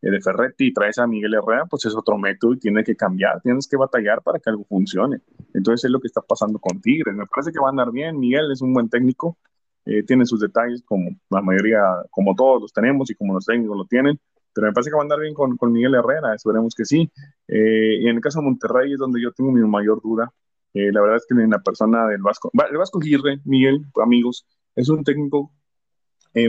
de 0.00 0.20
Ferretti 0.20 0.68
y 0.68 0.72
traes 0.72 0.98
a 0.98 1.06
Miguel 1.06 1.34
Herrera, 1.34 1.66
pues 1.66 1.84
es 1.84 1.94
otro 1.94 2.16
método 2.16 2.54
y 2.54 2.58
tiene 2.58 2.82
que 2.82 2.96
cambiar, 2.96 3.40
tienes 3.42 3.68
que 3.68 3.76
batallar 3.76 4.22
para 4.22 4.38
que 4.38 4.50
algo 4.50 4.64
funcione. 4.64 5.20
Entonces 5.52 5.84
es 5.84 5.90
lo 5.90 6.00
que 6.00 6.06
está 6.06 6.22
pasando 6.22 6.58
con 6.58 6.80
Tigres. 6.80 7.14
Me 7.14 7.26
parece 7.26 7.52
que 7.52 7.60
va 7.60 7.68
a 7.68 7.70
andar 7.70 7.90
bien, 7.90 8.18
Miguel 8.18 8.50
es 8.50 8.62
un 8.62 8.72
buen 8.72 8.88
técnico, 8.88 9.36
eh, 9.84 10.02
tiene 10.04 10.24
sus 10.26 10.40
detalles 10.40 10.82
como 10.84 11.10
la 11.30 11.42
mayoría, 11.42 11.80
como 12.10 12.34
todos 12.34 12.62
los 12.62 12.72
tenemos 12.72 13.10
y 13.10 13.14
como 13.14 13.34
los 13.34 13.44
técnicos 13.44 13.76
lo 13.76 13.84
tienen, 13.84 14.18
pero 14.54 14.66
me 14.68 14.72
parece 14.72 14.90
que 14.90 14.96
va 14.96 15.02
a 15.02 15.04
andar 15.04 15.20
bien 15.20 15.34
con, 15.34 15.56
con 15.56 15.72
Miguel 15.72 15.94
Herrera, 15.94 16.34
esperemos 16.34 16.74
que 16.74 16.84
sí. 16.84 17.10
Eh, 17.48 17.98
y 18.00 18.08
en 18.08 18.16
el 18.16 18.22
caso 18.22 18.40
de 18.40 18.46
Monterrey 18.46 18.92
es 18.92 18.98
donde 18.98 19.20
yo 19.20 19.32
tengo 19.32 19.52
mi 19.52 19.60
mayor 19.66 20.00
duda. 20.02 20.32
Eh, 20.72 20.92
la 20.92 21.00
verdad 21.00 21.16
es 21.16 21.26
que 21.28 21.40
en 21.40 21.50
la 21.50 21.60
persona 21.60 22.06
del 22.06 22.22
Vasco, 22.22 22.50
el 22.70 22.76
Vasco 22.76 23.00
Girre, 23.00 23.40
Miguel, 23.44 23.84
amigos, 24.02 24.46
es 24.76 24.88
un 24.88 25.04
técnico 25.04 25.52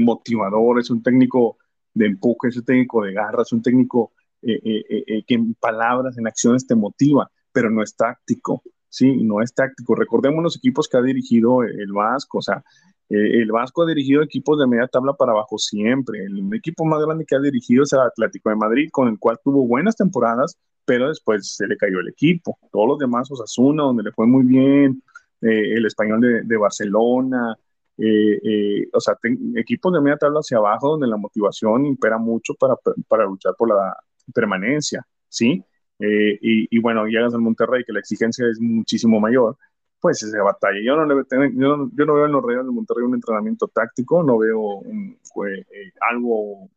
motivador, 0.02 0.80
es 0.80 0.90
un 0.90 1.02
técnico 1.02 1.58
de 1.94 2.08
empuje, 2.08 2.50
es 2.50 2.58
un 2.58 2.66
técnico 2.66 3.04
de 3.04 3.14
garra, 3.14 3.42
es 3.44 3.52
un 3.52 3.62
técnico 3.62 4.14
que 4.42 5.24
en 5.28 5.54
palabras, 5.56 6.18
en 6.18 6.28
acciones 6.28 6.66
te 6.66 6.76
motiva, 6.76 7.30
pero 7.52 7.70
no 7.70 7.84
es 7.84 7.96
táctico, 7.96 8.64
¿sí? 8.90 9.24
No 9.24 9.42
es 9.42 9.54
táctico. 9.54 9.96
Recordemos 9.96 10.44
los 10.44 10.58
equipos 10.58 10.88
que 10.88 10.98
ha 10.98 11.02
dirigido 11.02 11.64
el 11.64 11.92
Vasco, 11.92 12.40
o 12.40 12.42
sea, 12.42 12.64
eh, 13.12 13.42
el 13.42 13.52
Vasco 13.52 13.84
ha 13.84 13.88
dirigido 13.88 14.24
equipos 14.24 14.58
de 14.58 14.68
media 14.68 14.88
tabla 14.88 15.14
para 15.14 15.34
abajo 15.34 15.58
siempre. 15.58 16.24
El 16.24 16.50
equipo 16.54 16.86
más 16.86 17.04
grande 17.04 17.26
que 17.26 17.36
ha 17.36 17.42
dirigido 17.42 17.84
es 17.84 17.92
el 17.92 18.00
Atlético 18.00 18.50
de 18.50 18.56
Madrid, 18.56 18.90
con 18.90 19.10
el 19.10 19.20
cual 19.20 19.38
tuvo 19.44 19.68
buenas 19.68 19.98
temporadas, 19.98 20.58
pero 20.86 21.10
después 21.10 21.56
se 21.56 21.68
le 21.68 21.76
cayó 21.76 22.00
el 22.00 22.08
equipo. 22.08 22.58
Todos 22.72 22.88
los 22.88 23.00
demás, 23.00 23.30
Osasuna, 23.30 23.84
donde 23.84 24.04
le 24.04 24.12
fue 24.14 24.28
muy 24.28 24.46
bien, 24.46 25.04
eh, 25.42 25.74
el 25.74 25.86
español 25.86 26.22
de, 26.46 26.58
Barcelona, 26.58 27.58
eh, 28.04 28.90
o 28.94 29.00
sea, 29.00 29.16
equipos 29.56 29.94
de 29.94 30.02
media 30.02 30.18
tabla 30.18 30.40
hacia 30.40 30.58
abajo, 30.58 30.92
donde 30.92 31.08
la 31.08 31.18
motivación 31.18 31.86
impera 31.86 32.18
mucho 32.18 32.56
para, 32.56 32.76
para 33.08 33.26
luchar 33.26 33.54
por 33.58 33.70
la 33.70 33.96
permanencia, 34.34 35.06
¿sí? 35.28 35.64
y, 36.00 36.76
y, 36.76 36.80
bueno, 36.80 37.06
llegas 37.06 37.34
al 37.36 37.42
Monterrey, 37.42 37.84
que 37.86 37.94
la 37.94 38.00
exigencia 38.00 38.48
es 38.50 38.60
muchísimo 38.60 39.20
mayor, 39.20 39.56
pues 40.02 40.24
esa 40.24 40.44
batalla. 40.44 40.80
Yo 40.84 40.98
no, 40.98 41.06
le, 41.06 41.24
yo, 41.30 41.78
no, 41.78 41.92
yo 41.96 42.06
no 42.06 42.16
veo 42.16 42.26
en 42.26 42.32
los 42.32 42.44
Reyes 42.44 42.66
de 42.66 42.72
Monterrey 42.72 43.06
un 43.06 43.14
entrenamiento 43.14 43.68
táctico, 43.68 44.24
no 44.24 44.40
veo 44.40 44.82
eh, 44.84 45.92
algo 46.10 46.70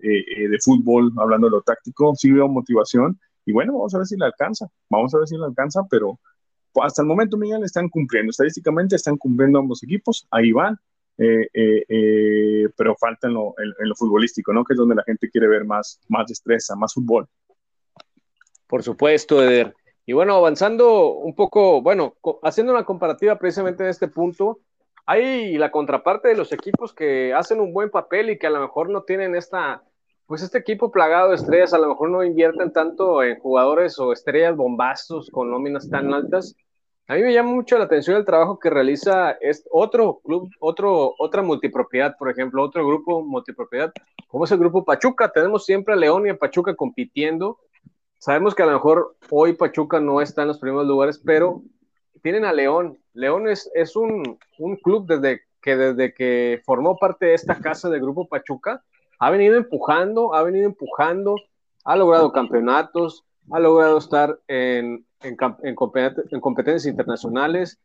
eh, 0.00 0.24
eh, 0.36 0.48
de 0.48 0.58
fútbol 0.58 1.12
hablando 1.16 1.46
de 1.46 1.52
lo 1.52 1.62
táctico, 1.62 2.14
sí 2.16 2.32
veo 2.32 2.48
motivación 2.48 3.18
y 3.46 3.52
bueno, 3.52 3.74
vamos 3.74 3.94
a 3.94 3.98
ver 3.98 4.06
si 4.06 4.16
le 4.16 4.26
alcanza, 4.26 4.66
vamos 4.90 5.14
a 5.14 5.18
ver 5.18 5.28
si 5.28 5.36
le 5.36 5.44
alcanza, 5.44 5.82
pero 5.88 6.18
hasta 6.80 7.02
el 7.02 7.08
momento, 7.08 7.36
Miguel, 7.36 7.64
están 7.64 7.88
cumpliendo, 7.88 8.30
estadísticamente 8.30 8.96
están 8.96 9.16
cumpliendo 9.16 9.58
ambos 9.58 9.82
equipos, 9.82 10.26
ahí 10.30 10.52
van, 10.52 10.78
pero 11.16 12.96
falta 12.96 13.28
en 13.28 13.34
lo, 13.34 13.54
en, 13.58 13.88
lo, 13.88 13.94
futbolístico, 13.94 14.52
¿no? 14.52 14.64
Que 14.64 14.74
es 14.74 14.78
donde 14.78 14.94
la 14.94 15.04
gente 15.04 15.28
quiere 15.30 15.48
ver 15.48 15.64
más, 15.64 16.00
más 16.08 16.26
destreza, 16.26 16.74
más 16.76 16.94
fútbol. 16.94 17.28
Por 18.66 18.82
supuesto, 18.82 19.42
Eder. 19.42 19.74
Y 20.04 20.14
bueno, 20.14 20.34
avanzando 20.34 21.12
un 21.14 21.34
poco, 21.34 21.80
bueno, 21.80 22.16
haciendo 22.42 22.72
una 22.72 22.84
comparativa 22.84 23.38
precisamente 23.38 23.84
en 23.84 23.90
este 23.90 24.08
punto, 24.08 24.60
hay 25.06 25.56
la 25.58 25.70
contraparte 25.70 26.28
de 26.28 26.36
los 26.36 26.52
equipos 26.52 26.92
que 26.92 27.32
hacen 27.34 27.60
un 27.60 27.72
buen 27.72 27.90
papel 27.90 28.30
y 28.30 28.38
que 28.38 28.46
a 28.46 28.50
lo 28.50 28.60
mejor 28.60 28.90
no 28.90 29.02
tienen 29.02 29.34
esta, 29.34 29.82
pues 30.26 30.42
este 30.42 30.58
equipo 30.58 30.90
plagado 30.90 31.30
de 31.30 31.36
estrellas, 31.36 31.74
a 31.74 31.78
lo 31.78 31.88
mejor 31.88 32.10
no 32.10 32.24
invierten 32.24 32.72
tanto 32.72 33.22
en 33.22 33.38
jugadores 33.38 33.98
o 33.98 34.12
estrellas 34.12 34.56
bombazos 34.56 35.30
con 35.30 35.50
nóminas 35.50 35.88
tan 35.88 36.12
altas. 36.12 36.56
A 37.08 37.14
mí 37.14 37.22
me 37.22 37.32
llama 37.32 37.50
mucho 37.50 37.76
la 37.78 37.84
atención 37.84 38.16
el 38.16 38.24
trabajo 38.24 38.58
que 38.58 38.70
realiza 38.70 39.32
este 39.40 39.68
otro 39.72 40.20
club, 40.24 40.50
otro, 40.60 41.14
otra 41.18 41.42
multipropiedad, 41.42 42.16
por 42.16 42.30
ejemplo, 42.30 42.62
otro 42.62 42.86
grupo 42.86 43.22
multipropiedad, 43.22 43.92
como 44.28 44.44
es 44.44 44.52
el 44.52 44.58
grupo 44.58 44.84
Pachuca. 44.84 45.32
Tenemos 45.32 45.64
siempre 45.64 45.94
a 45.94 45.96
León 45.96 46.26
y 46.26 46.30
a 46.30 46.38
Pachuca 46.38 46.76
compitiendo. 46.76 47.58
Sabemos 48.18 48.54
que 48.54 48.62
a 48.62 48.66
lo 48.66 48.72
mejor 48.72 49.16
hoy 49.30 49.54
Pachuca 49.54 49.98
no 49.98 50.20
está 50.20 50.42
en 50.42 50.48
los 50.48 50.60
primeros 50.60 50.86
lugares, 50.86 51.18
pero 51.18 51.62
tienen 52.22 52.44
a 52.44 52.52
León. 52.52 52.98
León 53.14 53.48
es, 53.48 53.68
es 53.74 53.96
un, 53.96 54.38
un, 54.58 54.76
club 54.76 55.06
desde 55.06 55.42
que, 55.60 55.76
desde 55.76 56.14
que 56.14 56.62
formó 56.64 56.96
parte 56.96 57.26
de 57.26 57.34
esta 57.34 57.58
casa 57.58 57.90
del 57.90 58.00
Grupo 58.00 58.28
Pachuca, 58.28 58.84
ha 59.18 59.30
venido 59.30 59.56
empujando, 59.56 60.34
ha 60.34 60.42
venido 60.44 60.66
empujando, 60.66 61.34
ha 61.84 61.96
logrado 61.96 62.32
campeonatos, 62.32 63.24
ha 63.50 63.58
logrado 63.58 63.98
estar 63.98 64.38
en, 64.48 65.04
en, 65.22 65.36
en, 65.62 65.74
competencias 66.40 66.86
internacionales. 66.86 67.78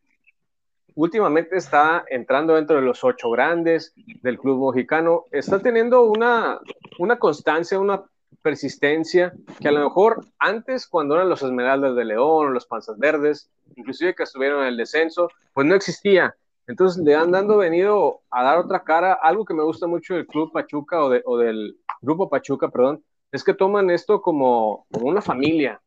Últimamente 0.95 1.57
está 1.57 2.05
entrando 2.09 2.55
dentro 2.55 2.77
de 2.77 2.81
los 2.81 3.03
ocho 3.03 3.29
grandes 3.29 3.93
del 4.21 4.39
club 4.39 4.73
mexicano. 4.73 5.25
Está 5.31 5.59
teniendo 5.59 6.03
una, 6.03 6.59
una 6.99 7.19
constancia, 7.19 7.79
una 7.79 8.03
persistencia 8.41 9.33
que 9.59 9.67
a 9.67 9.71
lo 9.71 9.83
mejor 9.83 10.25
antes, 10.39 10.87
cuando 10.87 11.15
eran 11.15 11.29
los 11.29 11.43
Esmeraldas 11.43 11.95
de 11.95 12.05
León 12.05 12.53
los 12.53 12.65
Panzas 12.65 12.97
Verdes, 12.97 13.49
inclusive 13.75 14.15
que 14.15 14.23
estuvieron 14.23 14.61
en 14.61 14.67
el 14.69 14.77
descenso, 14.77 15.29
pues 15.53 15.67
no 15.67 15.75
existía. 15.75 16.35
Entonces 16.67 17.03
le 17.03 17.15
han 17.15 17.31
dando 17.31 17.57
venido 17.57 18.21
a 18.29 18.43
dar 18.43 18.57
otra 18.57 18.83
cara. 18.83 19.13
Algo 19.13 19.45
que 19.45 19.53
me 19.53 19.63
gusta 19.63 19.87
mucho 19.87 20.15
del 20.15 20.27
Club 20.27 20.51
Pachuca 20.51 21.03
o, 21.03 21.13
o 21.25 21.37
del 21.37 21.77
Grupo 22.01 22.29
Pachuca, 22.29 22.69
perdón, 22.69 23.03
es 23.31 23.43
que 23.43 23.53
toman 23.53 23.89
esto 23.89 24.21
como, 24.21 24.85
como 24.91 25.07
una 25.07 25.21
familia. 25.21 25.81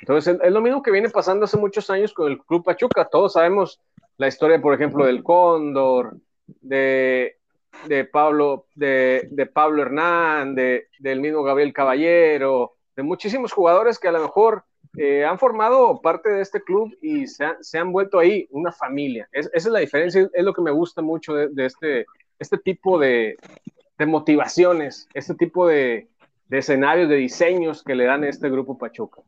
Entonces 0.00 0.38
es 0.42 0.52
lo 0.52 0.60
mismo 0.60 0.82
que 0.82 0.90
viene 0.90 1.08
pasando 1.08 1.44
hace 1.44 1.56
muchos 1.56 1.88
años 1.90 2.12
con 2.12 2.30
el 2.30 2.38
Club 2.38 2.64
Pachuca. 2.64 3.06
Todos 3.06 3.34
sabemos 3.34 3.80
la 4.16 4.28
historia, 4.28 4.60
por 4.60 4.74
ejemplo, 4.74 5.06
del 5.06 5.22
Cóndor, 5.22 6.16
de, 6.46 7.38
de 7.88 8.04
Pablo, 8.04 8.66
de, 8.74 9.28
de 9.30 9.46
Pablo 9.46 9.82
Hernán, 9.82 10.54
de, 10.54 10.88
del 10.98 11.20
mismo 11.20 11.42
Gabriel 11.42 11.72
Caballero, 11.72 12.74
de 12.96 13.02
muchísimos 13.02 13.52
jugadores 13.52 13.98
que 13.98 14.08
a 14.08 14.12
lo 14.12 14.20
mejor 14.20 14.64
eh, 14.96 15.24
han 15.24 15.38
formado 15.38 16.00
parte 16.00 16.30
de 16.30 16.40
este 16.40 16.62
club 16.62 16.96
y 17.02 17.26
se, 17.26 17.46
se 17.60 17.78
han 17.78 17.90
vuelto 17.92 18.18
ahí 18.18 18.46
una 18.50 18.70
familia. 18.70 19.28
esa 19.32 19.50
es 19.52 19.66
la 19.66 19.80
diferencia, 19.80 20.28
es 20.32 20.44
lo 20.44 20.54
que 20.54 20.62
me 20.62 20.70
gusta 20.70 21.02
mucho 21.02 21.34
de, 21.34 21.66
este, 21.66 22.06
este 22.38 22.58
tipo 22.58 22.98
de, 22.98 23.36
de, 23.98 24.06
motivaciones, 24.06 25.08
este 25.12 25.34
tipo 25.34 25.66
de, 25.66 26.08
de, 26.54 26.60
escenarios, 26.60 27.08
de 27.08 27.16
diseños 27.16 27.82
que 27.82 27.94
le 27.94 28.04
dan 28.04 28.22
a 28.22 28.28
este 28.28 28.48
grupo 28.48 28.78
Pachuca. 28.78 29.22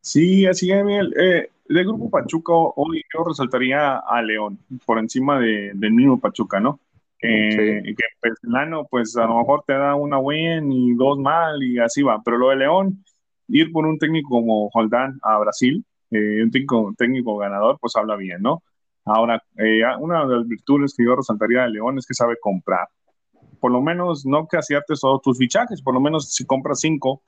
Sí, 0.00 0.46
así 0.46 0.72
es, 0.72 0.84
Miguel. 0.84 1.14
Eh, 1.16 1.50
del 1.68 1.84
grupo 1.84 2.10
Pachuca, 2.10 2.52
hoy 2.52 3.04
yo 3.14 3.24
resaltaría 3.24 3.98
a 3.98 4.22
León 4.22 4.58
por 4.84 4.98
encima 4.98 5.38
de, 5.38 5.70
del 5.74 5.92
mismo 5.92 6.18
Pachuca, 6.18 6.58
¿no? 6.58 6.80
Eh, 7.22 7.82
Que 7.84 8.04
Peslano, 8.20 8.86
pues 8.90 9.16
a 9.16 9.26
lo 9.26 9.38
mejor 9.38 9.62
te 9.66 9.74
da 9.74 9.94
una 9.94 10.16
buena 10.16 10.74
y 10.74 10.94
dos 10.94 11.18
mal 11.18 11.62
y 11.62 11.78
así 11.78 12.02
va. 12.02 12.20
Pero 12.24 12.38
lo 12.38 12.48
de 12.48 12.56
León, 12.56 13.04
ir 13.48 13.70
por 13.70 13.86
un 13.86 13.98
técnico 13.98 14.30
como 14.30 14.68
Holdán 14.72 15.20
a 15.22 15.38
Brasil, 15.38 15.84
eh, 16.10 16.42
un 16.42 16.50
técnico, 16.50 16.92
técnico, 16.96 17.36
ganador, 17.36 17.78
pues 17.80 17.94
habla 17.94 18.16
bien, 18.16 18.42
¿no? 18.42 18.62
Ahora, 19.04 19.42
eh, 19.56 19.82
una 19.98 20.26
de 20.26 20.36
las 20.36 20.48
virtudes 20.48 20.94
que 20.96 21.04
yo 21.04 21.14
resaltaría 21.14 21.62
de 21.62 21.70
León 21.70 21.98
es 21.98 22.06
que 22.06 22.14
sabe 22.14 22.36
comprar. 22.40 22.88
Por 23.60 23.72
lo 23.72 23.80
menos, 23.80 24.26
no 24.26 24.48
que 24.48 24.56
aciertes 24.56 25.00
todos 25.00 25.22
tus 25.22 25.38
fichajes, 25.38 25.82
por 25.82 25.94
lo 25.94 26.00
menos 26.00 26.32
si 26.32 26.44
compras 26.46 26.80
cinco, 26.80 27.22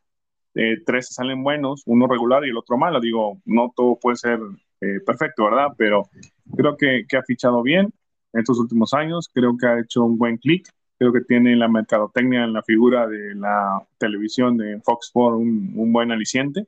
eh, 0.55 0.79
tres 0.85 1.09
salen 1.09 1.42
buenos, 1.42 1.83
uno 1.87 2.07
regular 2.07 2.45
y 2.45 2.51
el 2.51 2.57
otro 2.57 2.77
malo. 2.79 3.01
Digo, 3.01 3.40
no 3.45 3.73
todo 3.75 3.99
puede 4.01 4.16
ser 4.16 4.40
eh, 4.81 5.01
perfecto, 5.05 5.45
¿verdad? 5.45 5.68
Pero 5.77 6.09
creo 6.57 6.77
que, 6.77 7.05
ha 7.16 7.23
fichado 7.23 7.62
bien 7.62 7.92
en 8.33 8.40
estos 8.40 8.59
últimos 8.59 8.95
años, 8.95 9.31
creo 9.33 9.57
que 9.57 9.66
ha 9.66 9.81
hecho 9.81 10.05
un 10.05 10.18
buen 10.18 10.38
clic, 10.38 10.68
creo 10.99 11.12
que 11.12 11.21
tiene 11.21 11.55
la 11.57 11.68
mercadotecnia 11.68 12.45
en 12.45 12.53
la 12.53 12.62
figura 12.62 13.07
de 13.07 13.35
la 13.35 13.87
televisión 13.99 14.57
de 14.57 14.81
Fox 14.81 15.07
Sports 15.09 15.38
un, 15.38 15.75
un 15.77 15.92
buen 15.92 16.11
aliciente 16.12 16.66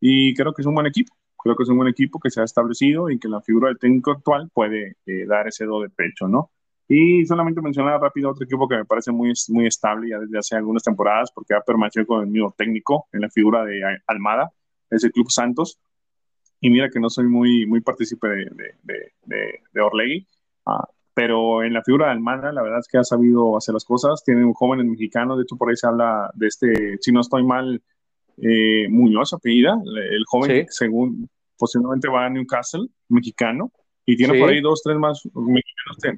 y 0.00 0.34
creo 0.34 0.52
que 0.52 0.62
es 0.62 0.66
un 0.66 0.74
buen 0.74 0.86
equipo. 0.86 1.14
Creo 1.44 1.56
que 1.56 1.64
es 1.64 1.68
un 1.68 1.76
buen 1.76 1.88
equipo 1.88 2.18
que 2.18 2.30
se 2.30 2.40
ha 2.40 2.44
establecido 2.44 3.10
y 3.10 3.18
que 3.18 3.28
la 3.28 3.42
figura 3.42 3.68
del 3.68 3.78
técnico 3.78 4.12
actual 4.12 4.50
puede 4.52 4.96
eh, 5.04 5.26
dar 5.26 5.46
ese 5.46 5.66
do 5.66 5.82
de 5.82 5.90
pecho, 5.90 6.26
¿no? 6.26 6.50
Y 6.86 7.24
solamente 7.24 7.62
mencionar 7.62 8.00
rápido 8.00 8.30
otro 8.30 8.44
equipo 8.44 8.68
que 8.68 8.76
me 8.76 8.84
parece 8.84 9.10
muy, 9.10 9.32
muy 9.48 9.66
estable 9.66 10.10
ya 10.10 10.18
desde 10.18 10.38
hace 10.38 10.56
algunas 10.56 10.82
temporadas, 10.82 11.32
porque 11.32 11.54
ha 11.54 11.60
permanecido 11.60 12.06
con 12.06 12.20
el 12.22 12.26
mismo 12.26 12.54
técnico 12.56 13.06
en 13.12 13.22
la 13.22 13.30
figura 13.30 13.64
de 13.64 13.80
Almada, 14.06 14.52
es 14.90 15.02
el 15.04 15.12
Club 15.12 15.30
Santos. 15.30 15.78
Y 16.60 16.70
mira 16.70 16.90
que 16.90 17.00
no 17.00 17.10
soy 17.10 17.26
muy, 17.26 17.66
muy 17.66 17.80
partícipe 17.80 18.28
de, 18.28 18.44
de, 18.82 19.12
de, 19.22 19.60
de 19.72 19.80
Orlegui, 19.80 20.26
ah, 20.66 20.86
pero 21.14 21.62
en 21.62 21.72
la 21.72 21.82
figura 21.82 22.06
de 22.06 22.12
Almada, 22.12 22.52
la 22.52 22.62
verdad 22.62 22.80
es 22.80 22.88
que 22.88 22.98
ha 22.98 23.04
sabido 23.04 23.56
hacer 23.56 23.72
las 23.72 23.84
cosas. 23.84 24.22
Tiene 24.24 24.44
un 24.44 24.52
joven 24.52 24.90
mexicano, 24.90 25.36
de 25.36 25.44
hecho, 25.44 25.56
por 25.56 25.70
ahí 25.70 25.76
se 25.76 25.86
habla 25.86 26.30
de 26.34 26.46
este, 26.46 26.98
si 27.00 27.12
no 27.12 27.20
estoy 27.20 27.44
mal, 27.44 27.82
eh, 28.38 28.88
Muñoz, 28.90 29.32
apellida, 29.32 29.80
el 29.84 30.24
joven, 30.26 30.66
según 30.68 31.28
posiblemente 31.56 32.08
va 32.08 32.26
a 32.26 32.30
Newcastle, 32.30 32.88
mexicano 33.08 33.70
y 34.06 34.16
tiene 34.16 34.38
por 34.38 34.50
ahí 34.50 34.60
dos, 34.60 34.82
tres 34.82 34.96
más 34.96 35.22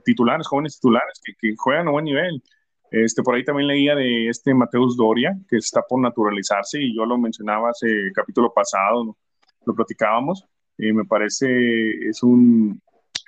titulares, 0.04 0.46
jóvenes 0.46 0.76
titulares 0.76 1.20
que, 1.24 1.34
que, 1.40 1.54
juegan 1.56 1.88
a 1.88 1.92
buen 1.92 2.04
nivel. 2.04 2.42
Este, 2.90 3.22
por 3.22 3.34
ahí 3.34 3.44
también 3.44 3.68
leía 3.68 3.94
de 3.94 4.28
este 4.28 4.54
Mateus 4.54 4.96
Doria, 4.96 5.36
que 5.48 5.56
está 5.56 5.82
por 5.82 6.00
naturalizarse, 6.00 6.80
y 6.80 6.94
yo 6.94 7.04
lo 7.04 7.18
mencionaba 7.18 7.70
hace 7.70 8.10
capítulo 8.14 8.52
pasado, 8.52 9.16
lo 9.64 9.74
platicábamos. 9.74 10.44
y 10.78 10.92
me 10.92 11.04
parece 11.04 12.08
es 12.08 12.22
un 12.22 12.80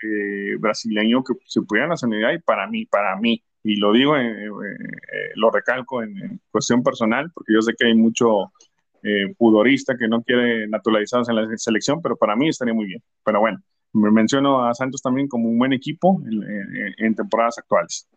eh, 0.03 0.57
brasileño 0.59 1.25
que 1.25 1.35
se 1.44 1.62
puede 1.62 1.88
la 1.88 1.97
sanidad 1.97 2.33
y 2.33 2.38
para 2.38 2.68
mí, 2.68 2.87
para 2.87 3.16
mí, 3.16 3.42
y 3.64 3.77
lo 3.77 3.92
digo, 3.92 4.16
eh, 4.16 4.47
eh, 4.47 5.31
lo 5.35 5.51
recalco 5.51 6.03
en, 6.03 6.40
cuestión 6.51 6.83
personal, 6.83 7.31
porque 7.35 7.53
yo 7.53 7.62
sé 7.62 7.75
que 7.77 7.87
hay 7.87 7.94
mucho 7.94 8.53
pudorista 9.38 9.97
que 9.97 10.09
no 10.09 10.23
quiere 10.23 10.66
naturalizarse 10.66 11.31
en 11.31 11.37
la 11.37 11.57
selección, 11.57 12.03
pero 12.03 12.16
para 12.16 12.35
mí 12.35 12.49
estaría 12.49 12.75
muy 12.75 12.87
bien. 12.87 13.01
Pero 13.25 13.40
bueno, 13.40 13.61
me 13.92 14.11
menciono 14.11 14.66
a 14.66 14.74
Santos 14.74 15.03
también 15.03 15.29
como 15.29 15.48
un 15.48 15.59
buen 15.59 15.72
equipo 15.72 16.20
en, 16.98 17.14
temporadas 17.14 17.59
actuales. 17.59 18.09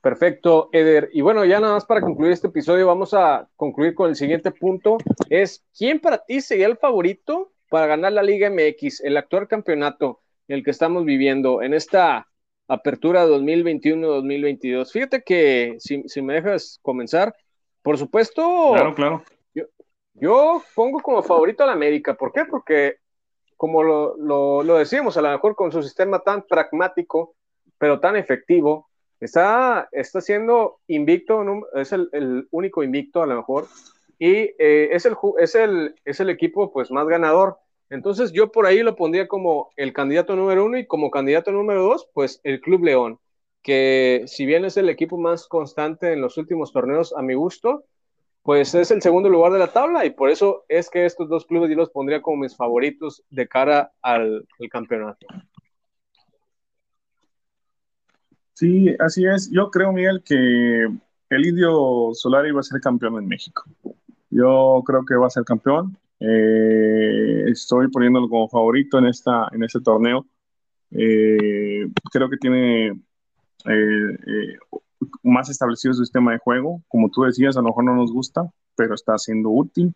Perfecto, 0.00 0.68
Eder. 0.72 1.10
Y 1.12 1.22
bueno, 1.22 1.44
ya 1.44 1.60
nada 1.60 1.74
más 1.74 1.84
para 1.84 2.00
concluir 2.00 2.32
este 2.32 2.46
episodio, 2.46 2.86
vamos 2.86 3.14
a 3.14 3.48
concluir 3.56 3.94
con 3.94 4.08
el 4.08 4.16
siguiente 4.16 4.50
punto. 4.52 4.98
Es, 5.28 5.64
¿quién 5.76 5.98
para 5.98 6.18
ti 6.18 6.40
sería 6.40 6.66
el 6.66 6.76
favorito 6.76 7.52
para 7.68 7.86
ganar 7.86 8.12
la 8.12 8.22
Liga 8.22 8.48
MX, 8.48 9.00
el 9.02 9.16
actual 9.16 9.48
campeonato 9.48 10.20
en 10.46 10.58
el 10.58 10.64
que 10.64 10.70
estamos 10.70 11.04
viviendo 11.04 11.62
en 11.62 11.74
esta 11.74 12.28
apertura 12.68 13.26
2021-2022? 13.26 14.92
Fíjate 14.92 15.22
que, 15.22 15.76
si, 15.78 16.04
si, 16.06 16.22
me 16.22 16.34
dejas 16.34 16.78
comenzar, 16.82 17.34
por 17.82 17.98
supuesto... 17.98 18.72
Claro, 18.72 18.94
claro. 18.94 19.24
Yo, 19.52 19.64
yo 20.14 20.62
pongo 20.74 21.00
como 21.00 21.22
favorito 21.22 21.64
a 21.64 21.66
la 21.66 21.72
América. 21.72 22.14
¿Por 22.14 22.32
qué? 22.32 22.44
Porque 22.44 22.98
como 23.58 23.82
lo, 23.82 24.16
lo, 24.16 24.62
lo, 24.62 24.76
a 24.76 25.20
lo 25.20 25.30
mejor 25.30 25.56
con 25.56 25.72
su 25.72 25.82
sistema 25.82 26.20
tan 26.20 26.42
pragmático, 26.42 27.34
pero 27.76 27.98
tan 27.98 28.16
efectivo, 28.16 28.88
está, 29.18 29.88
está 29.90 30.20
siendo 30.20 30.78
invicto, 30.86 31.44
es 31.74 31.92
el, 31.92 32.08
el 32.12 32.48
único 32.52 32.84
invicto 32.84 33.20
a 33.20 33.26
lo 33.26 33.34
mejor, 33.34 33.66
y 34.16 34.32
eh, 34.58 34.90
es, 34.92 35.06
el, 35.06 35.16
es, 35.38 35.54
el, 35.56 35.96
es 36.04 36.20
el 36.20 36.30
equipo 36.30 36.72
pues 36.72 36.90
más 36.90 37.06
ganador. 37.08 37.58
Entonces 37.90 38.32
yo 38.32 38.52
por 38.52 38.64
ahí 38.66 38.82
lo 38.82 38.94
pondría 38.94 39.26
como 39.26 39.70
el 39.76 39.92
candidato 39.92 40.36
número 40.36 40.64
uno 40.64 40.78
y 40.78 40.86
como 40.86 41.10
candidato 41.10 41.50
número 41.50 41.82
dos, 41.82 42.08
pues 42.14 42.40
el 42.44 42.60
Club 42.60 42.84
León, 42.84 43.18
que 43.62 44.22
si 44.26 44.46
bien 44.46 44.64
es 44.64 44.76
el 44.76 44.88
equipo 44.88 45.18
más 45.18 45.48
constante 45.48 46.12
en 46.12 46.20
los 46.20 46.36
últimos 46.36 46.72
torneos 46.72 47.12
a 47.16 47.22
mi 47.22 47.34
gusto, 47.34 47.84
pues 48.48 48.74
es 48.74 48.90
el 48.90 49.02
segundo 49.02 49.28
lugar 49.28 49.52
de 49.52 49.58
la 49.58 49.74
tabla 49.74 50.06
y 50.06 50.10
por 50.10 50.30
eso 50.30 50.64
es 50.70 50.88
que 50.88 51.04
estos 51.04 51.28
dos 51.28 51.44
clubes 51.44 51.68
yo 51.68 51.76
los 51.76 51.90
pondría 51.90 52.22
como 52.22 52.44
mis 52.44 52.56
favoritos 52.56 53.22
de 53.28 53.46
cara 53.46 53.92
al, 54.00 54.48
campeonato. 54.70 55.26
Sí, 58.54 58.96
así 59.00 59.26
es. 59.26 59.50
Yo 59.50 59.70
creo, 59.70 59.92
Miguel, 59.92 60.22
que 60.24 60.86
el 61.28 61.46
Indio 61.46 62.14
Solari 62.14 62.50
va 62.50 62.60
a 62.60 62.62
ser 62.62 62.80
campeón 62.80 63.18
en 63.18 63.28
México. 63.28 63.64
Yo 64.30 64.82
creo 64.86 65.04
que 65.04 65.16
va 65.16 65.26
a 65.26 65.30
ser 65.30 65.44
campeón. 65.44 65.98
Eh, 66.18 67.44
estoy 67.48 67.88
poniéndolo 67.88 68.30
como 68.30 68.48
favorito 68.48 68.96
en, 68.96 69.08
esta, 69.08 69.48
en 69.52 69.62
este 69.62 69.82
torneo. 69.82 70.24
Eh, 70.92 71.86
creo 72.10 72.30
que 72.30 72.38
tiene 72.38 72.98
eh, 73.66 74.58
más 75.22 75.48
establecido 75.50 75.94
su 75.94 76.04
sistema 76.04 76.32
de 76.32 76.38
juego. 76.38 76.82
Como 76.88 77.10
tú 77.10 77.22
decías, 77.22 77.56
a 77.56 77.60
lo 77.60 77.68
mejor 77.68 77.84
no 77.84 77.96
nos 77.96 78.12
gusta, 78.12 78.42
pero 78.76 78.94
está 78.94 79.18
siendo 79.18 79.50
útil. 79.50 79.94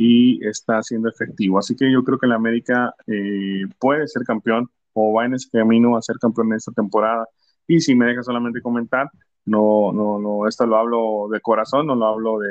y 0.00 0.46
está 0.46 0.80
siendo 0.82 1.08
efectivo. 1.08 1.58
Así 1.58 1.74
que 1.74 1.90
yo 1.92 2.04
creo 2.04 2.18
que 2.18 2.28
la 2.28 2.36
América 2.36 2.94
eh, 3.08 3.62
puede 3.80 4.06
ser 4.06 4.22
campeón 4.22 4.70
o 4.92 5.12
va 5.12 5.26
en 5.26 5.34
ese 5.34 5.48
camino 5.50 5.96
a 5.96 6.02
ser 6.02 6.18
campeón 6.20 6.48
en 6.48 6.54
esta 6.54 6.72
temporada. 6.72 7.26
Y 7.66 7.80
si 7.80 7.96
me 7.96 8.06
deja 8.06 8.22
solamente 8.22 8.62
comentar, 8.62 9.10
no, 9.44 9.92
no, 9.92 10.18
no, 10.20 10.46
esto 10.46 10.66
lo 10.66 10.76
hablo 10.76 11.28
de 11.32 11.40
corazón, 11.40 11.86
no 11.86 11.94
lo 11.96 12.06
hablo 12.06 12.38
de, 12.38 12.48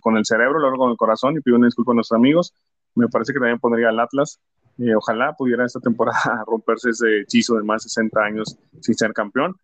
con 0.00 0.16
el 0.16 0.26
cerebro, 0.26 0.58
lo 0.58 0.66
hablo 0.66 0.78
con 0.78 0.90
el 0.90 0.96
corazón 0.96 1.36
y 1.36 1.40
pido 1.40 1.56
una 1.56 1.66
disculpa 1.66 1.92
a 1.92 1.94
nuestros 1.94 2.18
amigos. 2.18 2.52
Me 2.94 3.08
parece 3.08 3.32
que 3.32 3.38
también 3.38 3.58
pondría 3.58 3.90
el 3.90 4.00
Atlas. 4.00 4.40
Eh, 4.78 4.94
ojalá 4.94 5.32
pudiera 5.32 5.64
esta 5.64 5.80
temporada 5.80 6.44
romperse 6.46 6.90
ese 6.90 7.20
hechizo 7.20 7.56
de 7.56 7.64
más 7.64 7.82
de 7.82 7.88
60 7.90 8.20
años 8.20 8.56
sin 8.80 8.94
ser 8.94 9.12
campeón. 9.12 9.56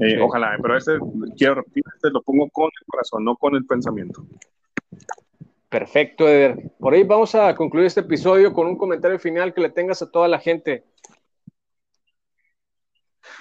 Eh, 0.00 0.20
ojalá, 0.20 0.56
pero 0.60 0.76
este, 0.76 0.98
quiero 1.36 1.56
repetir, 1.56 1.82
este 1.94 2.10
lo 2.10 2.22
pongo 2.22 2.48
con 2.50 2.66
el 2.66 2.86
corazón, 2.86 3.24
no 3.24 3.36
con 3.36 3.54
el 3.54 3.64
pensamiento. 3.64 4.22
Perfecto, 5.70 6.28
Eder. 6.28 6.72
Por 6.78 6.94
ahí 6.94 7.04
vamos 7.04 7.34
a 7.34 7.54
concluir 7.54 7.86
este 7.86 8.00
episodio 8.00 8.52
con 8.52 8.66
un 8.66 8.76
comentario 8.76 9.18
final 9.18 9.54
que 9.54 9.60
le 9.60 9.70
tengas 9.70 10.02
a 10.02 10.10
toda 10.10 10.26
la 10.28 10.40
gente 10.40 10.84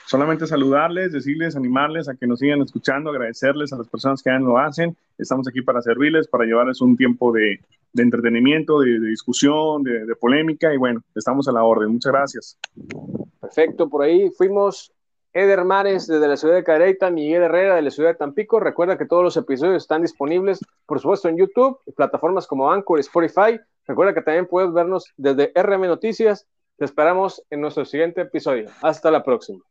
solamente 0.09 0.47
saludarles, 0.47 1.11
decirles, 1.11 1.55
animarles 1.55 2.09
a 2.09 2.15
que 2.15 2.25
nos 2.25 2.39
sigan 2.39 2.63
escuchando, 2.63 3.11
agradecerles 3.11 3.71
a 3.71 3.77
las 3.77 3.87
personas 3.87 4.23
que 4.23 4.31
ya 4.31 4.39
lo 4.39 4.57
hacen. 4.57 4.97
Estamos 5.19 5.47
aquí 5.47 5.61
para 5.61 5.83
servirles, 5.83 6.27
para 6.27 6.45
llevarles 6.45 6.81
un 6.81 6.97
tiempo 6.97 7.31
de, 7.31 7.59
entretenimiento, 7.95 8.79
de, 8.79 8.99
discusión, 9.01 9.83
de, 9.83 10.15
polémica 10.19 10.73
y 10.73 10.77
bueno, 10.77 11.03
estamos 11.13 11.47
a 11.47 11.51
la 11.51 11.63
orden. 11.63 11.91
Muchas 11.91 12.11
gracias. 12.11 12.57
Perfecto, 13.39 13.87
por 13.87 14.01
ahí 14.01 14.31
fuimos 14.31 14.91
Eder 15.31 15.63
Mares 15.63 16.07
desde 16.07 16.27
la 16.27 16.37
ciudad 16.37 16.55
de 16.55 16.63
Careita, 16.63 17.11
Miguel 17.11 17.43
Herrera 17.43 17.75
de 17.75 17.83
la 17.83 17.91
ciudad 17.91 18.09
de 18.09 18.15
Tampico. 18.15 18.59
Recuerda 18.59 18.97
que 18.97 19.05
todos 19.05 19.23
los 19.23 19.37
episodios 19.37 19.83
están 19.83 20.01
disponibles, 20.01 20.59
por 20.87 20.99
supuesto, 20.99 21.29
en 21.29 21.37
YouTube, 21.37 21.77
plataformas 21.95 22.47
como 22.47 22.71
Anchor 22.71 22.99
Spotify. 23.01 23.59
Recuerda 23.85 24.15
que 24.15 24.23
también 24.23 24.47
puedes 24.47 24.73
vernos 24.73 25.05
desde 25.17 25.51
RM 25.53 25.81
Noticias. 25.81 26.47
Te 26.77 26.85
esperamos 26.85 27.43
en 27.51 27.61
nuestro 27.61 27.85
siguiente 27.85 28.21
episodio. 28.21 28.69
Hasta 28.81 29.11
la 29.11 29.23
próxima. 29.23 29.63